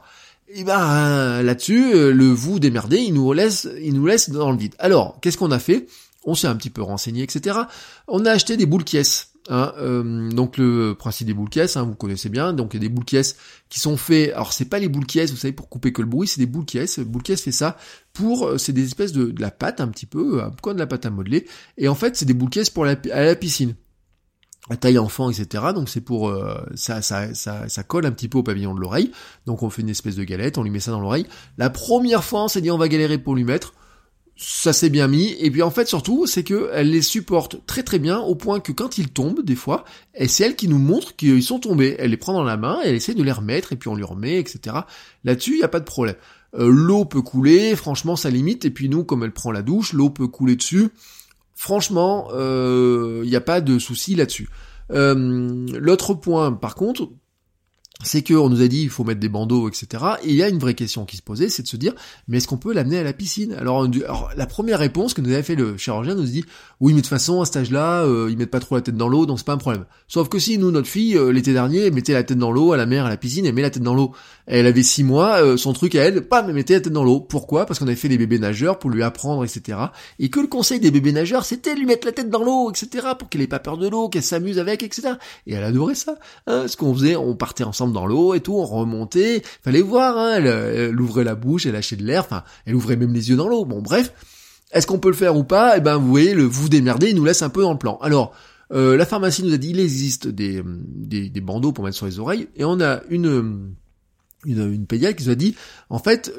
Et 0.48 0.60
eh 0.60 0.64
ben 0.64 1.42
là-dessus, 1.42 1.94
euh, 1.94 2.12
le 2.12 2.26
vous 2.26 2.60
démerdez, 2.60 2.98
il 2.98 3.14
nous 3.14 3.32
laisse, 3.32 3.66
il 3.80 3.94
nous 3.94 4.06
laisse 4.06 4.28
dans 4.28 4.52
le 4.52 4.58
vide. 4.58 4.74
Alors, 4.78 5.18
qu'est-ce 5.20 5.38
qu'on 5.38 5.50
a 5.50 5.58
fait? 5.58 5.86
On 6.24 6.34
s'est 6.34 6.46
un 6.46 6.54
petit 6.54 6.68
peu 6.68 6.82
renseigné, 6.82 7.22
etc. 7.22 7.60
On 8.08 8.26
a 8.26 8.30
acheté 8.30 8.58
des 8.58 8.66
boules 8.66 8.84
caisses. 8.84 9.30
Hein, 9.50 9.74
euh, 9.76 10.30
donc 10.30 10.56
le 10.56 10.94
principe 10.94 11.26
des 11.26 11.34
boules 11.34 11.50
caisses, 11.50 11.76
hein, 11.76 11.84
vous 11.84 11.94
connaissez 11.94 12.28
bien. 12.28 12.52
Donc 12.52 12.74
il 12.74 12.76
y 12.76 12.84
a 12.84 12.88
des 12.88 12.88
boules 12.88 13.04
caisses 13.04 13.36
qui 13.68 13.80
sont 13.80 13.96
faits. 13.96 14.32
Alors 14.32 14.52
c'est 14.52 14.64
pas 14.64 14.78
les 14.78 14.88
boules 14.88 15.06
caisses, 15.06 15.30
vous 15.30 15.36
savez, 15.36 15.52
pour 15.52 15.68
couper 15.68 15.92
que 15.92 16.02
le 16.02 16.08
bruit, 16.08 16.28
c'est 16.28 16.40
des 16.40 16.46
boules 16.46 16.64
caisses. 16.64 16.98
Boule 17.00 17.22
caisse 17.22 17.42
fait 17.42 17.52
ça 17.52 17.76
pour, 18.12 18.46
euh, 18.46 18.58
c'est 18.58 18.72
des 18.72 18.84
espèces 18.84 19.12
de, 19.12 19.26
de, 19.26 19.40
la 19.40 19.50
pâte 19.50 19.80
un 19.80 19.88
petit 19.88 20.06
peu, 20.06 20.40
quoi 20.62 20.74
de 20.74 20.78
la 20.78 20.86
pâte 20.86 21.06
à 21.06 21.10
modeler. 21.10 21.46
Et 21.76 21.88
en 21.88 21.94
fait, 21.94 22.16
c'est 22.16 22.24
des 22.24 22.34
boules 22.34 22.50
caisses 22.50 22.70
pour 22.70 22.84
la, 22.84 22.96
à 23.12 23.22
la 23.22 23.36
piscine 23.36 23.74
la 24.70 24.76
taille 24.76 24.98
enfant, 24.98 25.30
etc. 25.30 25.64
Donc 25.74 25.88
c'est 25.88 26.00
pour 26.00 26.28
euh, 26.28 26.56
ça, 26.74 27.02
ça, 27.02 27.34
ça, 27.34 27.68
ça 27.68 27.82
colle 27.82 28.06
un 28.06 28.12
petit 28.12 28.28
peu 28.28 28.38
au 28.38 28.42
pavillon 28.42 28.74
de 28.74 28.80
l'oreille. 28.80 29.12
Donc 29.46 29.62
on 29.62 29.70
fait 29.70 29.82
une 29.82 29.90
espèce 29.90 30.16
de 30.16 30.24
galette, 30.24 30.58
on 30.58 30.62
lui 30.62 30.70
met 30.70 30.80
ça 30.80 30.90
dans 30.90 31.00
l'oreille. 31.00 31.26
La 31.58 31.70
première 31.70 32.24
fois, 32.24 32.44
on 32.44 32.48
s'est 32.48 32.60
dit 32.60 32.70
on 32.70 32.78
va 32.78 32.88
galérer 32.88 33.18
pour 33.18 33.34
lui 33.34 33.44
mettre. 33.44 33.74
Ça 34.36 34.72
s'est 34.72 34.90
bien 34.90 35.06
mis. 35.06 35.36
Et 35.38 35.50
puis 35.50 35.62
en 35.62 35.70
fait 35.70 35.86
surtout, 35.86 36.26
c'est 36.26 36.42
que 36.42 36.70
elle 36.72 36.90
les 36.90 37.02
supporte 37.02 37.64
très 37.66 37.82
très 37.82 37.98
bien 37.98 38.18
au 38.18 38.34
point 38.34 38.60
que 38.60 38.72
quand 38.72 38.98
ils 38.98 39.08
tombent, 39.08 39.42
des 39.44 39.54
fois, 39.54 39.84
et 40.14 40.26
c'est 40.26 40.44
elle 40.44 40.56
qui 40.56 40.68
nous 40.68 40.78
montre 40.78 41.14
qu'ils 41.14 41.42
sont 41.42 41.60
tombés. 41.60 41.96
Elle 41.98 42.10
les 42.10 42.16
prend 42.16 42.32
dans 42.32 42.44
la 42.44 42.56
main, 42.56 42.80
elle 42.84 42.94
essaie 42.94 43.14
de 43.14 43.22
les 43.22 43.32
remettre 43.32 43.72
et 43.72 43.76
puis 43.76 43.88
on 43.88 43.94
lui 43.94 44.04
remet, 44.04 44.38
etc. 44.38 44.76
Là-dessus, 45.22 45.52
il 45.52 45.58
n'y 45.58 45.64
a 45.64 45.68
pas 45.68 45.80
de 45.80 45.84
problème. 45.84 46.16
Euh, 46.58 46.68
l'eau 46.68 47.04
peut 47.04 47.22
couler, 47.22 47.76
franchement 47.76 48.16
ça 48.16 48.30
limite. 48.30 48.64
Et 48.64 48.70
puis 48.70 48.88
nous, 48.88 49.04
comme 49.04 49.22
elle 49.22 49.32
prend 49.32 49.52
la 49.52 49.62
douche, 49.62 49.92
l'eau 49.92 50.10
peut 50.10 50.28
couler 50.28 50.56
dessus. 50.56 50.88
Franchement, 51.54 52.26
il 52.30 52.36
euh, 52.36 53.24
n'y 53.24 53.36
a 53.36 53.40
pas 53.40 53.60
de 53.60 53.78
souci 53.78 54.16
là-dessus. 54.16 54.48
Euh, 54.90 55.66
l'autre 55.78 56.14
point, 56.14 56.52
par 56.52 56.74
contre, 56.74 57.08
c'est 58.04 58.22
qu'on 58.22 58.48
nous 58.48 58.62
a 58.62 58.68
dit 58.68 58.82
il 58.82 58.90
faut 58.90 59.04
mettre 59.04 59.20
des 59.20 59.28
bandeaux, 59.28 59.68
etc. 59.68 60.04
Et 60.22 60.30
il 60.30 60.36
y 60.36 60.42
a 60.42 60.48
une 60.48 60.58
vraie 60.58 60.74
question 60.74 61.04
qui 61.04 61.16
se 61.16 61.22
posait, 61.22 61.48
c'est 61.48 61.62
de 61.62 61.68
se 61.68 61.76
dire, 61.76 61.94
mais 62.28 62.38
est-ce 62.38 62.48
qu'on 62.48 62.56
peut 62.56 62.72
l'amener 62.72 62.98
à 62.98 63.02
la 63.02 63.12
piscine? 63.12 63.52
Alors, 63.54 63.88
la 64.36 64.46
première 64.46 64.78
réponse 64.78 65.14
que 65.14 65.20
nous 65.20 65.32
avait 65.32 65.42
fait 65.42 65.54
le 65.54 65.76
chirurgien 65.76 66.14
nous 66.14 66.22
dit, 66.22 66.44
oui, 66.80 66.92
mais 66.92 67.00
de 67.00 67.06
toute 67.06 67.10
façon, 67.10 67.40
à 67.40 67.46
cet 67.46 67.56
âge-là, 67.56 68.04
euh, 68.04 68.28
ils 68.30 68.36
mettent 68.36 68.50
pas 68.50 68.60
trop 68.60 68.74
la 68.76 68.82
tête 68.82 68.96
dans 68.96 69.08
l'eau, 69.08 69.26
donc 69.26 69.38
c'est 69.38 69.46
pas 69.46 69.52
un 69.52 69.58
problème. 69.58 69.84
Sauf 70.08 70.28
que 70.28 70.38
si 70.38 70.58
nous, 70.58 70.70
notre 70.70 70.88
fille, 70.88 71.16
euh, 71.16 71.32
l'été 71.32 71.52
dernier, 71.52 71.90
mettait 71.90 72.12
la 72.12 72.22
tête 72.22 72.38
dans 72.38 72.52
l'eau, 72.52 72.72
à 72.72 72.76
la 72.76 72.86
mer, 72.86 73.06
à 73.06 73.08
la 73.08 73.16
piscine, 73.16 73.46
elle 73.46 73.54
met 73.54 73.62
la 73.62 73.70
tête 73.70 73.82
dans 73.82 73.94
l'eau. 73.94 74.12
Elle 74.46 74.66
avait 74.66 74.82
six 74.82 75.04
mois, 75.04 75.42
euh, 75.42 75.56
son 75.56 75.72
truc 75.72 75.94
à 75.94 76.02
elle, 76.02 76.28
pas, 76.28 76.42
mais 76.42 76.52
mettait 76.52 76.74
la 76.74 76.80
tête 76.80 76.92
dans 76.92 77.04
l'eau. 77.04 77.20
Pourquoi? 77.20 77.64
Parce 77.64 77.78
qu'on 77.78 77.86
avait 77.86 77.96
fait 77.96 78.08
des 78.08 78.18
bébés 78.18 78.38
nageurs 78.38 78.78
pour 78.78 78.90
lui 78.90 79.02
apprendre, 79.02 79.44
etc. 79.44 79.78
Et 80.18 80.28
que 80.28 80.40
le 80.40 80.46
conseil 80.46 80.80
des 80.80 80.90
bébés 80.90 81.12
nageurs, 81.12 81.44
c'était 81.44 81.74
de 81.74 81.78
lui 81.78 81.86
mettre 81.86 82.06
la 82.06 82.12
tête 82.12 82.28
dans 82.28 82.44
l'eau, 82.44 82.70
etc. 82.70 83.08
Pour 83.18 83.28
qu'elle 83.28 83.40
ait 83.40 83.46
pas 83.46 83.58
peur 83.58 83.78
de 83.78 83.88
l'eau, 83.88 84.08
qu'elle 84.08 84.22
s'amuse 84.22 84.58
avec, 84.58 84.82
etc. 84.82 85.14
Et 85.46 85.54
elle 85.54 85.64
adorait 85.64 85.94
ça. 85.94 86.16
Hein, 86.46 86.68
ce 86.68 86.76
qu'on 86.76 86.94
faisait, 86.94 87.16
on 87.16 87.34
partait 87.34 87.64
ensemble 87.64 87.93
dans 87.94 88.06
l'eau 88.06 88.34
et 88.34 88.40
tout, 88.40 88.54
on 88.54 88.66
remontait. 88.66 89.42
Fallait 89.62 89.80
voir, 89.80 90.18
hein, 90.18 90.34
elle, 90.36 91.00
ouvrait 91.00 91.24
la 91.24 91.34
bouche, 91.34 91.64
elle 91.64 91.72
lâchait 91.72 91.96
de 91.96 92.04
l'air, 92.04 92.24
enfin, 92.24 92.44
elle 92.66 92.74
ouvrait 92.74 92.96
même 92.96 93.14
les 93.14 93.30
yeux 93.30 93.36
dans 93.36 93.48
l'eau. 93.48 93.64
Bon, 93.64 93.80
bref. 93.80 94.12
Est-ce 94.72 94.86
qu'on 94.86 94.98
peut 94.98 95.08
le 95.08 95.14
faire 95.14 95.36
ou 95.36 95.44
pas? 95.44 95.78
Eh 95.78 95.80
ben, 95.80 95.96
vous 95.96 96.08
voyez, 96.08 96.34
le 96.34 96.42
vous 96.42 96.68
démerder, 96.68 97.10
il 97.10 97.16
nous 97.16 97.24
laisse 97.24 97.42
un 97.42 97.48
peu 97.48 97.62
dans 97.62 97.72
le 97.72 97.78
plan. 97.78 97.96
Alors, 98.02 98.34
euh, 98.72 98.96
la 98.96 99.06
pharmacie 99.06 99.44
nous 99.44 99.54
a 99.54 99.56
dit, 99.56 99.70
il 99.70 99.80
existe 99.80 100.26
des, 100.26 100.62
bandeaux 101.40 101.72
pour 101.72 101.84
mettre 101.84 101.96
sur 101.96 102.06
les 102.06 102.18
oreilles, 102.18 102.48
et 102.56 102.64
on 102.64 102.80
a 102.80 103.02
une, 103.08 103.74
une, 104.44 104.86
pédiatre 104.86 105.16
qui 105.16 105.24
nous 105.24 105.30
a 105.30 105.36
dit, 105.36 105.54
en 105.90 105.98
fait, 105.98 106.34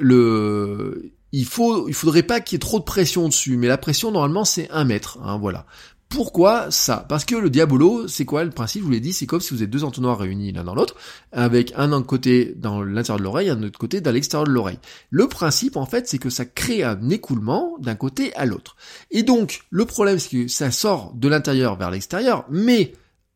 il 1.31 1.45
faut, 1.45 1.87
il 1.87 1.93
faudrait 1.93 2.23
pas 2.23 2.41
qu'il 2.41 2.55
y 2.55 2.57
ait 2.57 2.59
trop 2.59 2.79
de 2.79 2.83
pression 2.83 3.27
dessus, 3.27 3.57
mais 3.57 3.67
la 3.67 3.77
pression 3.77 4.11
normalement 4.11 4.45
c'est 4.45 4.69
un 4.71 4.85
mètre, 4.85 5.19
hein, 5.23 5.37
voilà. 5.37 5.65
Pourquoi 6.09 6.71
ça? 6.71 7.05
Parce 7.09 7.25
que 7.25 7.35
le 7.35 7.49
diabolo, 7.49 8.07
c'est 8.07 8.25
quoi 8.25 8.43
le 8.43 8.51
principe? 8.51 8.81
Je 8.81 8.85
vous 8.85 8.91
l'ai 8.91 8.99
dit, 8.99 9.11
c'est 9.11 9.25
comme 9.25 9.41
si 9.41 9.53
vous 9.53 9.63
êtes 9.63 9.69
deux 9.69 9.83
entonnoirs 9.83 10.19
réunis 10.19 10.51
l'un 10.51 10.63
dans 10.63 10.75
l'autre, 10.75 10.95
avec 11.31 11.73
un 11.75 12.01
côté 12.03 12.53
dans 12.55 12.83
l'intérieur 12.83 13.17
de 13.17 13.23
l'oreille, 13.23 13.49
un 13.49 13.61
autre 13.63 13.79
côté 13.79 14.01
dans 14.01 14.11
l'extérieur 14.11 14.47
de 14.47 14.51
l'oreille. 14.53 14.79
Le 15.09 15.27
principe, 15.27 15.75
en 15.75 15.85
fait, 15.85 16.07
c'est 16.07 16.19
que 16.19 16.29
ça 16.29 16.45
crée 16.45 16.83
un 16.83 17.09
écoulement 17.09 17.75
d'un 17.79 17.95
côté 17.95 18.33
à 18.35 18.45
l'autre. 18.45 18.75
Et 19.11 19.23
donc, 19.23 19.63
le 19.69 19.85
problème, 19.85 20.19
c'est 20.19 20.29
que 20.29 20.47
ça 20.47 20.71
sort 20.71 21.13
de 21.15 21.27
l'intérieur 21.27 21.75
vers 21.75 21.91
l'extérieur, 21.91 22.45
mais 22.49 22.93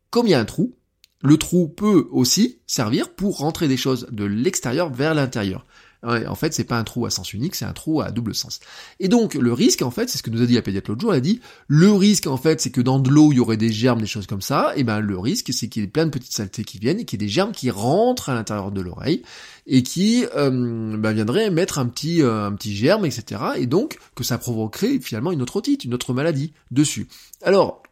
comme 0.09 0.27
il 0.27 0.31
y 0.31 0.35
a 0.35 0.39
un 0.39 0.45
trou, 0.45 0.75
le 1.21 1.38
trou 1.38 1.67
peut 1.67 2.07
aussi 2.11 2.59
servir 2.65 3.09
pour 3.09 3.39
rentrer 3.39 3.67
des 3.67 3.77
choses 3.77 4.07
de 4.11 4.23
l'extérieur 4.23 4.89
vers 4.89 5.13
l'intérieur 5.13 5.65
en 6.03 6.36
fait, 6.36 6.53
c'est 6.53 6.63
pas 6.63 6.77
un 6.77 6.84
trou 6.84 7.06
à 7.06 7.10
sens 7.10 7.34
unique, 7.34 7.56
c'est 7.56 7.65
un 7.65 7.74
trou 7.74 8.01
à 8.01 8.12
double 8.12 8.34
sens. 8.34 8.60
Et 9.00 9.08
donc, 9.08 9.34
le 9.34 9.51
risque, 9.51 9.82
en 9.82 9.91
fait, 9.91 10.10
c'est 10.10 10.18
ce 10.18 10.24
que 10.24 10.29
nous 10.29 10.41
a 10.41 10.46
dit 10.46 10.56
la 10.56 10.62
pédiatre 10.62 10.89
l'autre 10.89 11.01
jour, 11.01 11.13
elle 11.13 11.18
a 11.18 11.22
dit, 11.22 11.41
le 11.68 11.91
risque, 11.91 12.27
en 12.27 12.38
fait, 12.38 12.62
c'est 12.62 12.70
que 12.70 12.82
dans 12.82 13.00
de 13.00 13.10
l'eau, 13.10 13.32
il 13.32 13.38
y 13.38 13.39
aurait 13.39 13.58
des 13.58 13.72
germes, 13.72 14.00
des 14.00 14.08
choses 14.08 14.27
comme 14.27 14.41
ça, 14.41 14.74
et 14.75 14.84
ben, 14.84 15.00
le 15.01 15.20
risque, 15.20 15.51
c'est 15.53 15.68
qu'il 15.68 15.82
y 15.82 15.86
ait 15.86 15.89
plein 15.89 16.06
de 16.06 16.12
petites 16.12 16.34
saletés 16.34 16.63
qui 16.63 16.79
viennent, 16.79 17.00
et 17.00 17.06
qu'il 17.06 17.20
y 17.20 17.24
ait 17.24 17.27
des 17.27 17.32
germes 17.32 17.51
qui 17.51 17.70
rentrent 17.70 18.29
à 18.29 18.34
l'intérieur 18.34 18.72
de 18.72 18.82
l'oreille, 18.82 19.24
et 19.68 19.84
qui, 19.84 20.25
euh, 20.36 20.98
ben, 20.98 21.12
viendraient 21.12 21.50
mettre 21.50 21.79
un 21.79 21.88
petit, 21.88 22.22
euh, 22.22 22.48
un 22.48 22.53
petit 22.53 22.75
germe, 22.75 23.06
etc., 23.06 23.41
et 23.58 23.65
donc, 23.65 23.98
que 24.15 24.24
ça 24.24 24.38
provoquerait, 24.38 25.00
finalement, 25.00 25.32
une 25.32 25.41
autre 25.41 25.58
otite, 25.58 25.84
une 25.84 25.94
autre 25.94 26.13
maladie, 26.13 26.53
dessus. 26.72 27.08
Alors, 27.44 27.84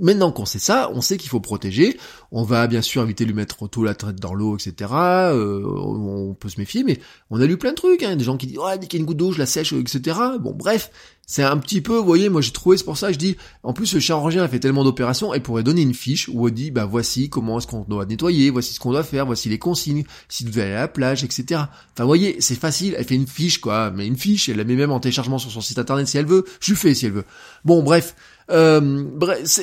Maintenant 0.00 0.32
qu'on 0.32 0.44
sait 0.44 0.58
ça, 0.58 0.90
on 0.94 1.00
sait 1.00 1.16
qu'il 1.16 1.30
faut 1.30 1.40
protéger. 1.40 1.98
On 2.30 2.44
va 2.44 2.66
bien 2.66 2.82
sûr 2.82 3.02
éviter 3.02 3.24
de 3.24 3.30
lui 3.30 3.36
mettre 3.36 3.68
tout 3.68 3.82
la 3.82 3.94
tête 3.94 4.16
dans 4.16 4.34
l'eau, 4.34 4.56
etc. 4.56 4.90
Euh, 4.92 5.62
on 5.64 6.34
peut 6.34 6.48
se 6.48 6.60
méfier, 6.60 6.84
mais 6.84 7.00
on 7.30 7.40
a 7.40 7.46
lu 7.46 7.56
plein 7.56 7.70
de 7.70 7.76
trucs. 7.76 8.02
Hein, 8.02 8.16
des 8.16 8.24
gens 8.24 8.36
qui 8.36 8.46
disent, 8.46 8.58
oh, 8.60 8.68
dès 8.78 8.86
qu'il 8.86 8.98
y 8.98 9.00
a 9.00 9.02
une 9.02 9.06
goutte 9.06 9.16
d'eau, 9.16 9.32
je 9.32 9.38
la 9.38 9.46
sèche, 9.46 9.72
etc. 9.72 10.18
Bon, 10.40 10.52
bref, 10.52 10.90
c'est 11.26 11.42
un 11.42 11.56
petit 11.56 11.80
peu, 11.80 11.96
vous 11.96 12.04
voyez, 12.04 12.28
moi 12.28 12.40
j'ai 12.40 12.50
trouvé, 12.50 12.76
c'est 12.76 12.84
pour 12.84 12.98
ça 12.98 13.12
je 13.12 13.16
dis, 13.16 13.36
en 13.62 13.72
plus 13.72 13.94
le 13.94 14.00
chirurgien 14.00 14.42
a 14.42 14.48
fait 14.48 14.58
tellement 14.58 14.84
d'opérations, 14.84 15.32
elle 15.32 15.42
pourrait 15.42 15.62
donner 15.62 15.80
une 15.80 15.94
fiche 15.94 16.28
où 16.28 16.46
elle 16.48 16.54
dit, 16.54 16.70
bah 16.70 16.84
voici 16.84 17.30
comment 17.30 17.58
est-ce 17.58 17.66
qu'on 17.66 17.84
doit 17.88 18.04
nettoyer, 18.04 18.50
voici 18.50 18.74
ce 18.74 18.80
qu'on 18.80 18.90
doit 18.90 19.04
faire, 19.04 19.24
voici 19.24 19.48
les 19.48 19.58
consignes, 19.58 20.04
si 20.28 20.44
vous 20.44 20.50
devez 20.50 20.62
aller 20.62 20.72
à 20.72 20.80
la 20.80 20.88
plage, 20.88 21.24
etc. 21.24 21.44
Enfin, 21.52 22.00
vous 22.00 22.06
voyez, 22.06 22.36
c'est 22.40 22.58
facile, 22.58 22.94
elle 22.98 23.04
fait 23.04 23.14
une 23.14 23.26
fiche, 23.26 23.60
quoi, 23.60 23.90
mais 23.90 24.06
une 24.06 24.16
fiche, 24.16 24.48
elle 24.48 24.56
la 24.56 24.64
met 24.64 24.74
même 24.74 24.90
en 24.90 25.00
téléchargement 25.00 25.38
sur 25.38 25.50
son 25.50 25.60
site 25.60 25.78
internet 25.78 26.06
si 26.06 26.18
elle 26.18 26.26
veut, 26.26 26.44
je 26.60 26.74
si 26.74 27.06
elle 27.06 27.12
veut. 27.12 27.24
Bon, 27.64 27.82
bref, 27.82 28.14
euh, 28.50 29.04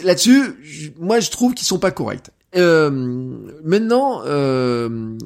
là-dessus, 0.04 0.94
moi 1.00 1.20
je 1.20 1.30
trouve 1.30 1.54
qu'ils 1.54 1.68
sont 1.68 1.80
pas 1.80 1.92
corrects. 1.92 2.32
Euh, 2.56 2.90
maintenant, 3.64 4.22
euh, 4.26 5.18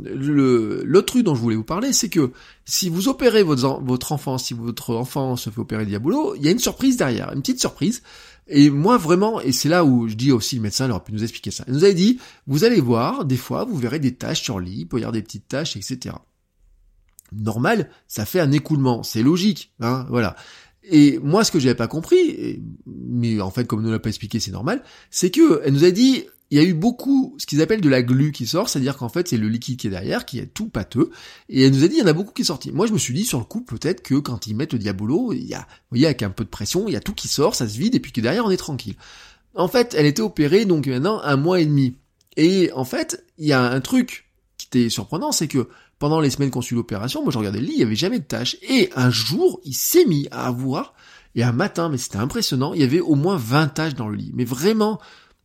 l'autre 0.83 1.05
truc 1.05 1.23
dont 1.23 1.35
je 1.35 1.41
voulais 1.41 1.55
vous 1.55 1.63
parler, 1.63 1.93
c'est 1.93 2.09
que 2.09 2.31
si 2.65 2.89
vous 2.89 3.07
opérez 3.07 3.43
votre, 3.43 3.81
votre 3.81 4.11
enfant, 4.11 4.37
si 4.37 4.53
votre 4.53 4.95
enfant 4.95 5.35
se 5.37 5.49
fait 5.49 5.59
opérer 5.59 5.85
diabolo, 5.85 6.35
il 6.35 6.43
y 6.43 6.47
a 6.47 6.51
une 6.51 6.59
surprise 6.59 6.97
derrière, 6.97 7.31
une 7.33 7.41
petite 7.41 7.61
surprise. 7.61 8.03
Et 8.47 8.69
moi 8.69 8.97
vraiment, 8.97 9.39
et 9.39 9.53
c'est 9.53 9.69
là 9.69 9.85
où 9.85 10.09
je 10.09 10.15
dis 10.15 10.33
aussi 10.33 10.57
le 10.57 10.61
médecin 10.61 10.85
il 10.85 10.91
aurait 10.91 11.03
pu 11.03 11.13
nous 11.13 11.23
expliquer 11.23 11.51
ça. 11.51 11.63
Il 11.67 11.73
nous 11.75 11.85
avait 11.85 11.93
dit, 11.93 12.19
vous 12.45 12.65
allez 12.65 12.81
voir, 12.81 13.23
des 13.23 13.37
fois 13.37 13.63
vous 13.63 13.77
verrez 13.77 13.99
des 13.99 14.15
taches 14.15 14.41
sur 14.41 14.59
le 14.59 14.65
lit, 14.65 14.79
il 14.79 14.87
peut 14.87 14.97
y 14.97 15.01
avoir 15.01 15.13
des 15.13 15.21
petites 15.21 15.47
taches, 15.47 15.77
etc. 15.77 16.15
Normal, 17.31 17.89
ça 18.07 18.25
fait 18.25 18.41
un 18.41 18.51
écoulement, 18.51 19.01
c'est 19.01 19.23
logique, 19.23 19.73
hein, 19.79 20.05
voilà. 20.09 20.35
Et 20.89 21.19
moi, 21.19 21.43
ce 21.43 21.51
que 21.51 21.59
j'avais 21.59 21.75
pas 21.75 21.87
compris, 21.87 22.61
mais 22.85 23.39
en 23.39 23.51
fait, 23.51 23.65
comme 23.65 23.81
nous 23.81 23.91
l'a 23.91 23.99
pas 23.99 24.09
expliqué, 24.09 24.39
c'est 24.39 24.51
normal, 24.51 24.83
c'est 25.09 25.31
que 25.31 25.61
elle 25.63 25.73
nous 25.73 25.85
a 25.85 25.91
dit, 25.91 26.25
il 26.51 26.57
y 26.57 26.59
a 26.59 26.63
eu 26.63 26.73
beaucoup, 26.73 27.35
ce 27.39 27.47
qu'ils 27.47 27.61
appellent 27.61 27.81
de 27.81 27.89
la 27.89 28.03
glu 28.03 28.31
qui 28.31 28.45
sort, 28.45 28.69
c'est-à-dire 28.69 28.97
qu'en 28.97 29.09
fait, 29.09 29.27
c'est 29.27 29.37
le 29.37 29.47
liquide 29.47 29.79
qui 29.79 29.87
est 29.87 29.89
derrière, 29.89 30.25
qui 30.25 30.39
est 30.39 30.53
tout 30.53 30.67
pâteux. 30.69 31.09
Et 31.49 31.63
elle 31.63 31.71
nous 31.71 31.83
a 31.83 31.87
dit, 31.87 31.95
il 31.95 32.01
y 32.01 32.03
en 32.03 32.07
a 32.07 32.13
beaucoup 32.13 32.33
qui 32.33 32.43
est 32.43 32.45
sorti. 32.45 32.71
Moi, 32.71 32.85
je 32.85 32.93
me 32.93 32.97
suis 32.97 33.13
dit, 33.13 33.25
sur 33.25 33.39
le 33.39 33.45
coup, 33.45 33.61
peut-être 33.61 34.03
que 34.03 34.15
quand 34.15 34.45
ils 34.45 34.55
mettent 34.55 34.73
le 34.73 34.79
diabolo, 34.79 35.33
il 35.33 35.45
y 35.45 35.55
a, 35.55 35.61
vous 35.61 35.65
voyez, 35.91 36.05
avec 36.05 36.21
un 36.21 36.29
peu 36.29 36.43
de 36.43 36.49
pression, 36.49 36.87
il 36.87 36.93
y 36.93 36.95
a 36.95 36.99
tout 36.99 37.13
qui 37.13 37.27
sort, 37.27 37.55
ça 37.55 37.67
se 37.67 37.77
vide, 37.79 37.95
et 37.95 37.99
puis 37.99 38.11
que 38.11 38.21
derrière, 38.21 38.45
on 38.45 38.51
est 38.51 38.57
tranquille. 38.57 38.95
En 39.55 39.67
fait, 39.67 39.95
elle 39.97 40.05
était 40.05 40.21
opérée, 40.21 40.65
donc 40.65 40.85
maintenant, 40.85 41.21
un 41.21 41.37
mois 41.37 41.59
et 41.59 41.65
demi. 41.65 41.95
Et 42.37 42.71
en 42.73 42.85
fait, 42.85 43.25
il 43.37 43.47
y 43.47 43.53
a 43.53 43.61
un 43.61 43.81
truc 43.81 44.25
qui 44.57 44.67
était 44.67 44.89
surprenant, 44.89 45.31
c'est 45.31 45.47
que 45.47 45.69
pendant 46.03 46.19
les 46.19 46.29
semaines 46.29 46.51
qu'on 46.51 46.61
suit 46.61 46.75
l'opération, 46.75 47.23
moi 47.23 47.31
je 47.31 47.37
regardais 47.37 47.61
le 47.61 47.65
lit, 47.65 47.75
il 47.75 47.79
y 47.79 47.83
avait 47.83 47.95
jamais 47.95 48.19
de 48.19 48.25
taches. 48.25 48.57
Et 48.61 48.89
un 48.93 49.09
jour, 49.09 49.61
il 49.63 49.73
s'est 49.73 50.03
mis 50.03 50.27
à 50.31 50.47
avoir, 50.47 50.95
et 51.33 51.43
un 51.43 51.53
matin, 51.53 51.87
mais 51.87 51.97
c'était 51.97 52.17
impressionnant, 52.17 52.73
il 52.73 52.81
y 52.81 52.83
avait 52.83 52.99
au 52.99 53.15
moins 53.15 53.37
20 53.37 53.67
taches 53.69 53.95
dans 53.95 54.09
le 54.09 54.17
lit. 54.17 54.29
Mais 54.33 54.43
vraiment, 54.43 54.99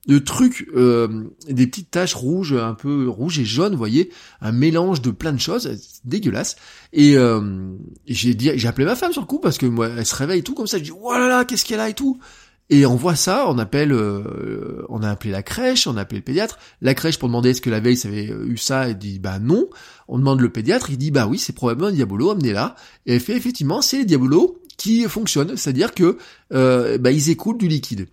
de 0.09 0.19
trucs, 0.19 0.67
euh, 0.75 1.31
des 1.49 1.69
petites 1.69 1.93
taches 1.93 2.17
rouges, 2.17 2.55
un 2.55 2.75
peu 2.75 3.09
rouges 3.09 3.39
et 3.39 3.45
jaunes, 3.45 3.71
vous 3.71 3.79
voyez, 3.79 4.11
un 4.41 4.51
mélange 4.51 5.01
de 5.01 5.13
plein 5.13 5.33
de 5.33 5.39
choses, 5.39 5.71
dégueulasse. 6.05 6.57
Et, 6.93 7.17
euh, 7.17 7.71
j'ai 8.09 8.35
dit, 8.35 8.51
j'ai 8.57 8.67
appelé 8.67 8.85
ma 8.85 8.97
femme 8.97 9.13
sur 9.13 9.21
le 9.21 9.29
coup 9.29 9.39
parce 9.39 9.59
que 9.59 9.67
moi, 9.67 9.91
elle 9.97 10.07
se 10.07 10.17
réveille 10.17 10.41
et 10.41 10.43
tout 10.43 10.55
comme 10.55 10.67
ça. 10.67 10.79
Je 10.79 10.83
dis, 10.83 10.91
oh 10.91 11.13
là 11.13 11.29
là, 11.29 11.45
qu'est-ce 11.45 11.65
qu'elle 11.65 11.79
a 11.79 11.89
et 11.89 11.95
tout? 11.95 12.19
Et 12.71 12.85
on 12.85 12.97
voit 12.97 13.17
ça, 13.17 13.47
on 13.49 13.59
appelle, 13.59 13.93
euh, 13.93 14.85
on 14.91 15.03
a 15.03 15.09
appelé 15.09 15.31
la 15.31 15.43
crèche, 15.43 15.87
on 15.87 15.97
a 15.97 16.03
appelé 16.03 16.19
le 16.19 16.25
pédiatre. 16.25 16.59
La 16.83 16.95
crèche 16.95 17.19
pour 17.19 17.29
demander 17.29 17.51
est-ce 17.51 17.63
que 17.63 17.71
la 17.71 17.81
veille 17.81 17.97
ça 17.97 18.09
avait 18.09 18.27
eu 18.27 18.59
ça, 18.59 18.89
elle 18.89 18.99
dit 18.99 19.19
bah 19.19 19.39
non. 19.39 19.69
On 20.07 20.19
demande 20.19 20.41
le 20.41 20.51
pédiatre, 20.51 20.91
il 20.91 20.99
dit 20.99 21.11
bah 21.11 21.27
oui, 21.27 21.39
c'est 21.39 21.55
probablement 21.55 21.89
un 21.89 21.93
diabolo, 21.93 22.31
amenez-la. 22.31 22.77
Et 23.07 23.19
fait 23.21 23.37
effectivement, 23.37 23.81
c'est 23.81 23.99
les 23.99 24.05
diabolos 24.05 24.61
qui 24.77 25.05
fonctionnent, 25.05 25.57
c'est-à-dire 25.57 25.95
que 25.95 26.19
euh, 26.53 26.99
bah, 26.99 27.11
ils 27.11 27.31
écoulent 27.31 27.59
du 27.59 27.69
liquide. 27.69 28.07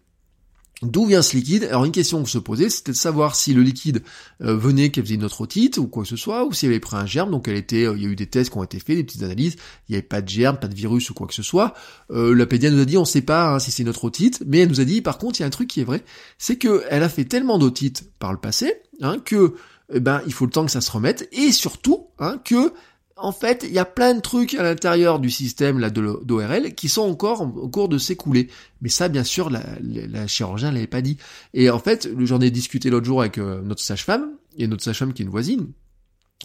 D'où 0.82 1.06
vient 1.06 1.22
ce 1.22 1.38
liquide? 1.38 1.64
Alors 1.64 1.86
une 1.86 1.94
question 1.94 2.22
que 2.22 2.30
se 2.30 2.38
posait, 2.38 2.70
c'était 2.70 2.92
de 2.92 2.98
savoir 2.98 3.36
si 3.36 3.54
le 3.54 3.62
liquide 3.62 4.04
euh, 4.42 4.58
venait 4.58 4.90
qu'elle 4.90 5.06
faisait 5.06 5.16
une 5.16 5.24
autre 5.24 5.40
otite 5.40 5.78
ou 5.78 5.88
quoi 5.88 6.04
que 6.04 6.10
ce 6.10 6.18
soit, 6.18 6.46
ou 6.46 6.52
si 6.52 6.66
elle 6.66 6.74
avait 6.74 6.82
pris 6.82 6.98
un 6.98 7.06
germe. 7.06 7.32
Donc 7.32 7.48
elle 7.48 7.56
était, 7.56 7.86
euh, 7.86 7.96
il 7.96 8.04
y 8.04 8.06
a 8.06 8.10
eu 8.10 8.16
des 8.16 8.28
tests 8.28 8.52
qui 8.52 8.58
ont 8.58 8.64
été 8.64 8.80
faits, 8.80 8.98
des 8.98 9.04
petites 9.06 9.24
analyses. 9.24 9.56
Il 9.88 9.94
n'y 9.94 9.96
avait 9.96 10.08
pas 10.08 10.22
de 10.22 10.28
germe, 10.28 10.58
pas 10.58 10.68
de 10.68 10.76
virus 10.76 11.10
ou 11.10 11.14
quoi 11.14 11.28
que 11.28 11.34
ce 11.34 11.44
soit. 11.44 11.74
Euh, 12.12 12.36
la 12.36 12.46
pédiatre 12.46 12.76
nous 12.76 12.82
a 12.82 12.86
dit, 12.86 12.98
on 12.98 13.02
ne 13.02 13.06
sait 13.06 13.22
pas 13.22 13.54
hein, 13.54 13.60
si 13.60 13.72
c'est 13.72 13.86
notre 13.86 14.04
otite, 14.04 14.44
mais 14.46 14.60
elle 14.60 14.70
nous 14.70 14.82
a 14.82 14.86
dit, 14.86 15.02
par 15.02 15.18
contre, 15.18 15.40
il 15.40 15.44
y 15.44 15.46
a 15.46 15.48
un 15.48 15.52
truc 15.52 15.70
qui 15.70 15.80
est 15.80 15.86
vrai, 15.86 16.04
c'est 16.38 16.58
que 16.58 16.84
elle 16.90 17.04
a 17.04 17.10
fait 17.10 17.26
tellement 17.26 17.58
d'otites 17.58 18.10
par 18.20 18.34
le 18.34 18.38
passé 18.38 18.74
hein, 19.02 19.20
que 19.24 19.56
eh 19.94 20.00
ben 20.00 20.22
il 20.26 20.34
faut 20.34 20.46
le 20.46 20.52
temps 20.52 20.66
que 20.66 20.72
ça 20.72 20.82
se 20.82 20.92
remette, 20.92 21.30
et 21.32 21.52
surtout 21.52 22.08
hein, 22.20 22.40
que 22.44 22.74
en 23.18 23.32
fait, 23.32 23.64
il 23.68 23.74
y 23.74 23.80
a 23.80 23.86
plein 23.86 24.14
de 24.14 24.20
trucs 24.20 24.56
à 24.56 24.64
l'intérieur 24.64 25.20
du 25.20 25.30
système 25.30 25.80
là 25.80 25.90
d'ORL 25.90 26.76
qui 26.76 26.90
sont 26.90 27.04
encore 27.04 27.42
en 27.42 27.50
cours 27.50 27.88
de 27.88 27.98
s'écouler. 27.98 28.50
Mais 28.82 28.90
ça, 28.90 29.08
bien 29.08 29.24
sûr, 29.24 29.50
la, 29.50 29.64
la, 29.82 30.28
chirurgien 30.28 30.72
l'avait 30.72 30.88
pas 30.88 31.02
dit. 31.02 31.18
Et 31.54 31.70
en 31.70 31.80
fait, 31.80 32.10
j'en 32.20 32.42
ai 32.42 32.52
discuté 32.52 32.90
l'autre 32.90 33.06
jour 33.06 33.22
avec 33.22 33.38
euh, 33.38 33.62
notre 33.62 33.82
sage-femme, 33.82 34.32
et 34.58 34.68
notre 34.68 34.84
sage-femme 34.84 35.14
qui 35.14 35.22
est 35.22 35.26
une 35.26 35.32
voisine, 35.32 35.68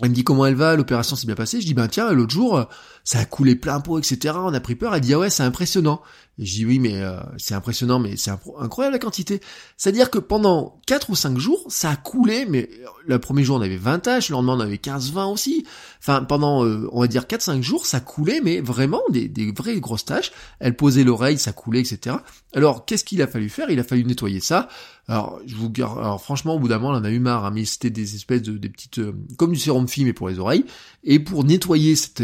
elle 0.03 0.11
me 0.11 0.15
dit 0.15 0.25
comment 0.25 0.47
elle 0.47 0.55
va, 0.55 0.77
l'opération 0.77 1.17
s'est 1.17 1.27
bien 1.27 1.35
passée? 1.35 1.61
Je 1.61 1.67
dis 1.67 1.75
ben 1.75 1.89
tiens, 1.89 2.13
l'autre 2.13 2.33
jour, 2.33 2.65
ça 3.05 3.19
a 3.19 3.25
coulé 3.25 3.57
plein 3.57 3.81
pot, 3.81 3.99
etc. 3.99 4.35
On 4.37 4.55
a 4.55 4.61
pris 4.61 4.77
peur. 4.77 4.95
Elle 4.95 5.01
dit 5.01 5.15
ah 5.15 5.19
ouais, 5.19 5.31
c'est 5.31 5.43
impressionnant. 5.43 6.01
Je 6.39 6.55
dis 6.55 6.65
oui, 6.65 6.79
mais 6.79 7.03
euh, 7.03 7.21
c'est 7.37 7.55
impressionnant, 7.55 7.99
mais 7.99 8.17
c'est 8.17 8.31
incroyable 8.59 8.95
la 8.95 8.99
quantité. 8.99 9.41
C'est-à-dire 9.77 10.11
que 10.11 10.19
pendant 10.19 10.81
4 10.87 11.11
ou 11.11 11.17
5 11.17 11.37
jours, 11.39 11.67
ça 11.69 11.91
a 11.91 11.97
coulé, 11.97 12.47
mais 12.49 12.71
le 13.05 13.19
premier 13.19 13.45
jour 13.45 13.59
on 13.59 13.61
avait 13.61 13.77
20 13.77 13.99
taches, 13.99 14.31
le 14.31 14.35
lendemain 14.35 14.57
on 14.57 14.61
avait 14.61 14.77
15-20 14.77 15.33
aussi. 15.33 15.67
Enfin, 15.99 16.25
pendant, 16.25 16.65
euh, 16.65 16.89
on 16.93 17.01
va 17.01 17.09
dire 17.09 17.25
4-5 17.25 17.61
jours, 17.61 17.85
ça 17.85 18.01
coulait, 18.01 18.41
mais 18.43 18.61
vraiment 18.61 19.03
des, 19.11 19.29
des 19.29 19.53
vraies 19.53 19.81
grosses 19.81 20.07
taches. 20.07 20.33
Elle 20.61 20.77
posait 20.77 21.05
l'oreille, 21.05 21.37
ça 21.37 21.53
coulait, 21.53 21.81
etc. 21.81 22.17
Alors, 22.55 22.87
qu'est-ce 22.87 23.05
qu'il 23.05 23.21
a 23.21 23.27
fallu 23.27 23.51
faire? 23.51 23.69
Il 23.71 23.79
a 23.79 23.85
fallu 23.85 24.05
nettoyer 24.05 24.41
ça. 24.41 24.69
Alors, 25.11 25.41
je 25.45 25.57
vous 25.57 25.73
alors 25.79 26.23
franchement, 26.23 26.55
au 26.55 26.61
bout 26.61 26.69
d'un 26.69 26.79
moment, 26.79 26.95
on 26.95 27.01
en 27.01 27.05
a 27.05 27.11
eu 27.11 27.19
marre, 27.19 27.45
hein, 27.45 27.51
mais 27.53 27.65
c'était 27.65 27.91
des 27.91 28.15
espèces 28.15 28.43
de 28.43 28.57
des 28.57 28.69
petites, 28.69 29.01
euh, 29.01 29.13
comme 29.37 29.51
du 29.51 29.59
sérum 29.59 29.89
film, 29.89 30.07
mais 30.07 30.13
pour 30.13 30.29
les 30.29 30.39
oreilles. 30.39 30.65
Et 31.03 31.19
pour 31.19 31.43
nettoyer 31.43 31.97
cette, 31.97 32.23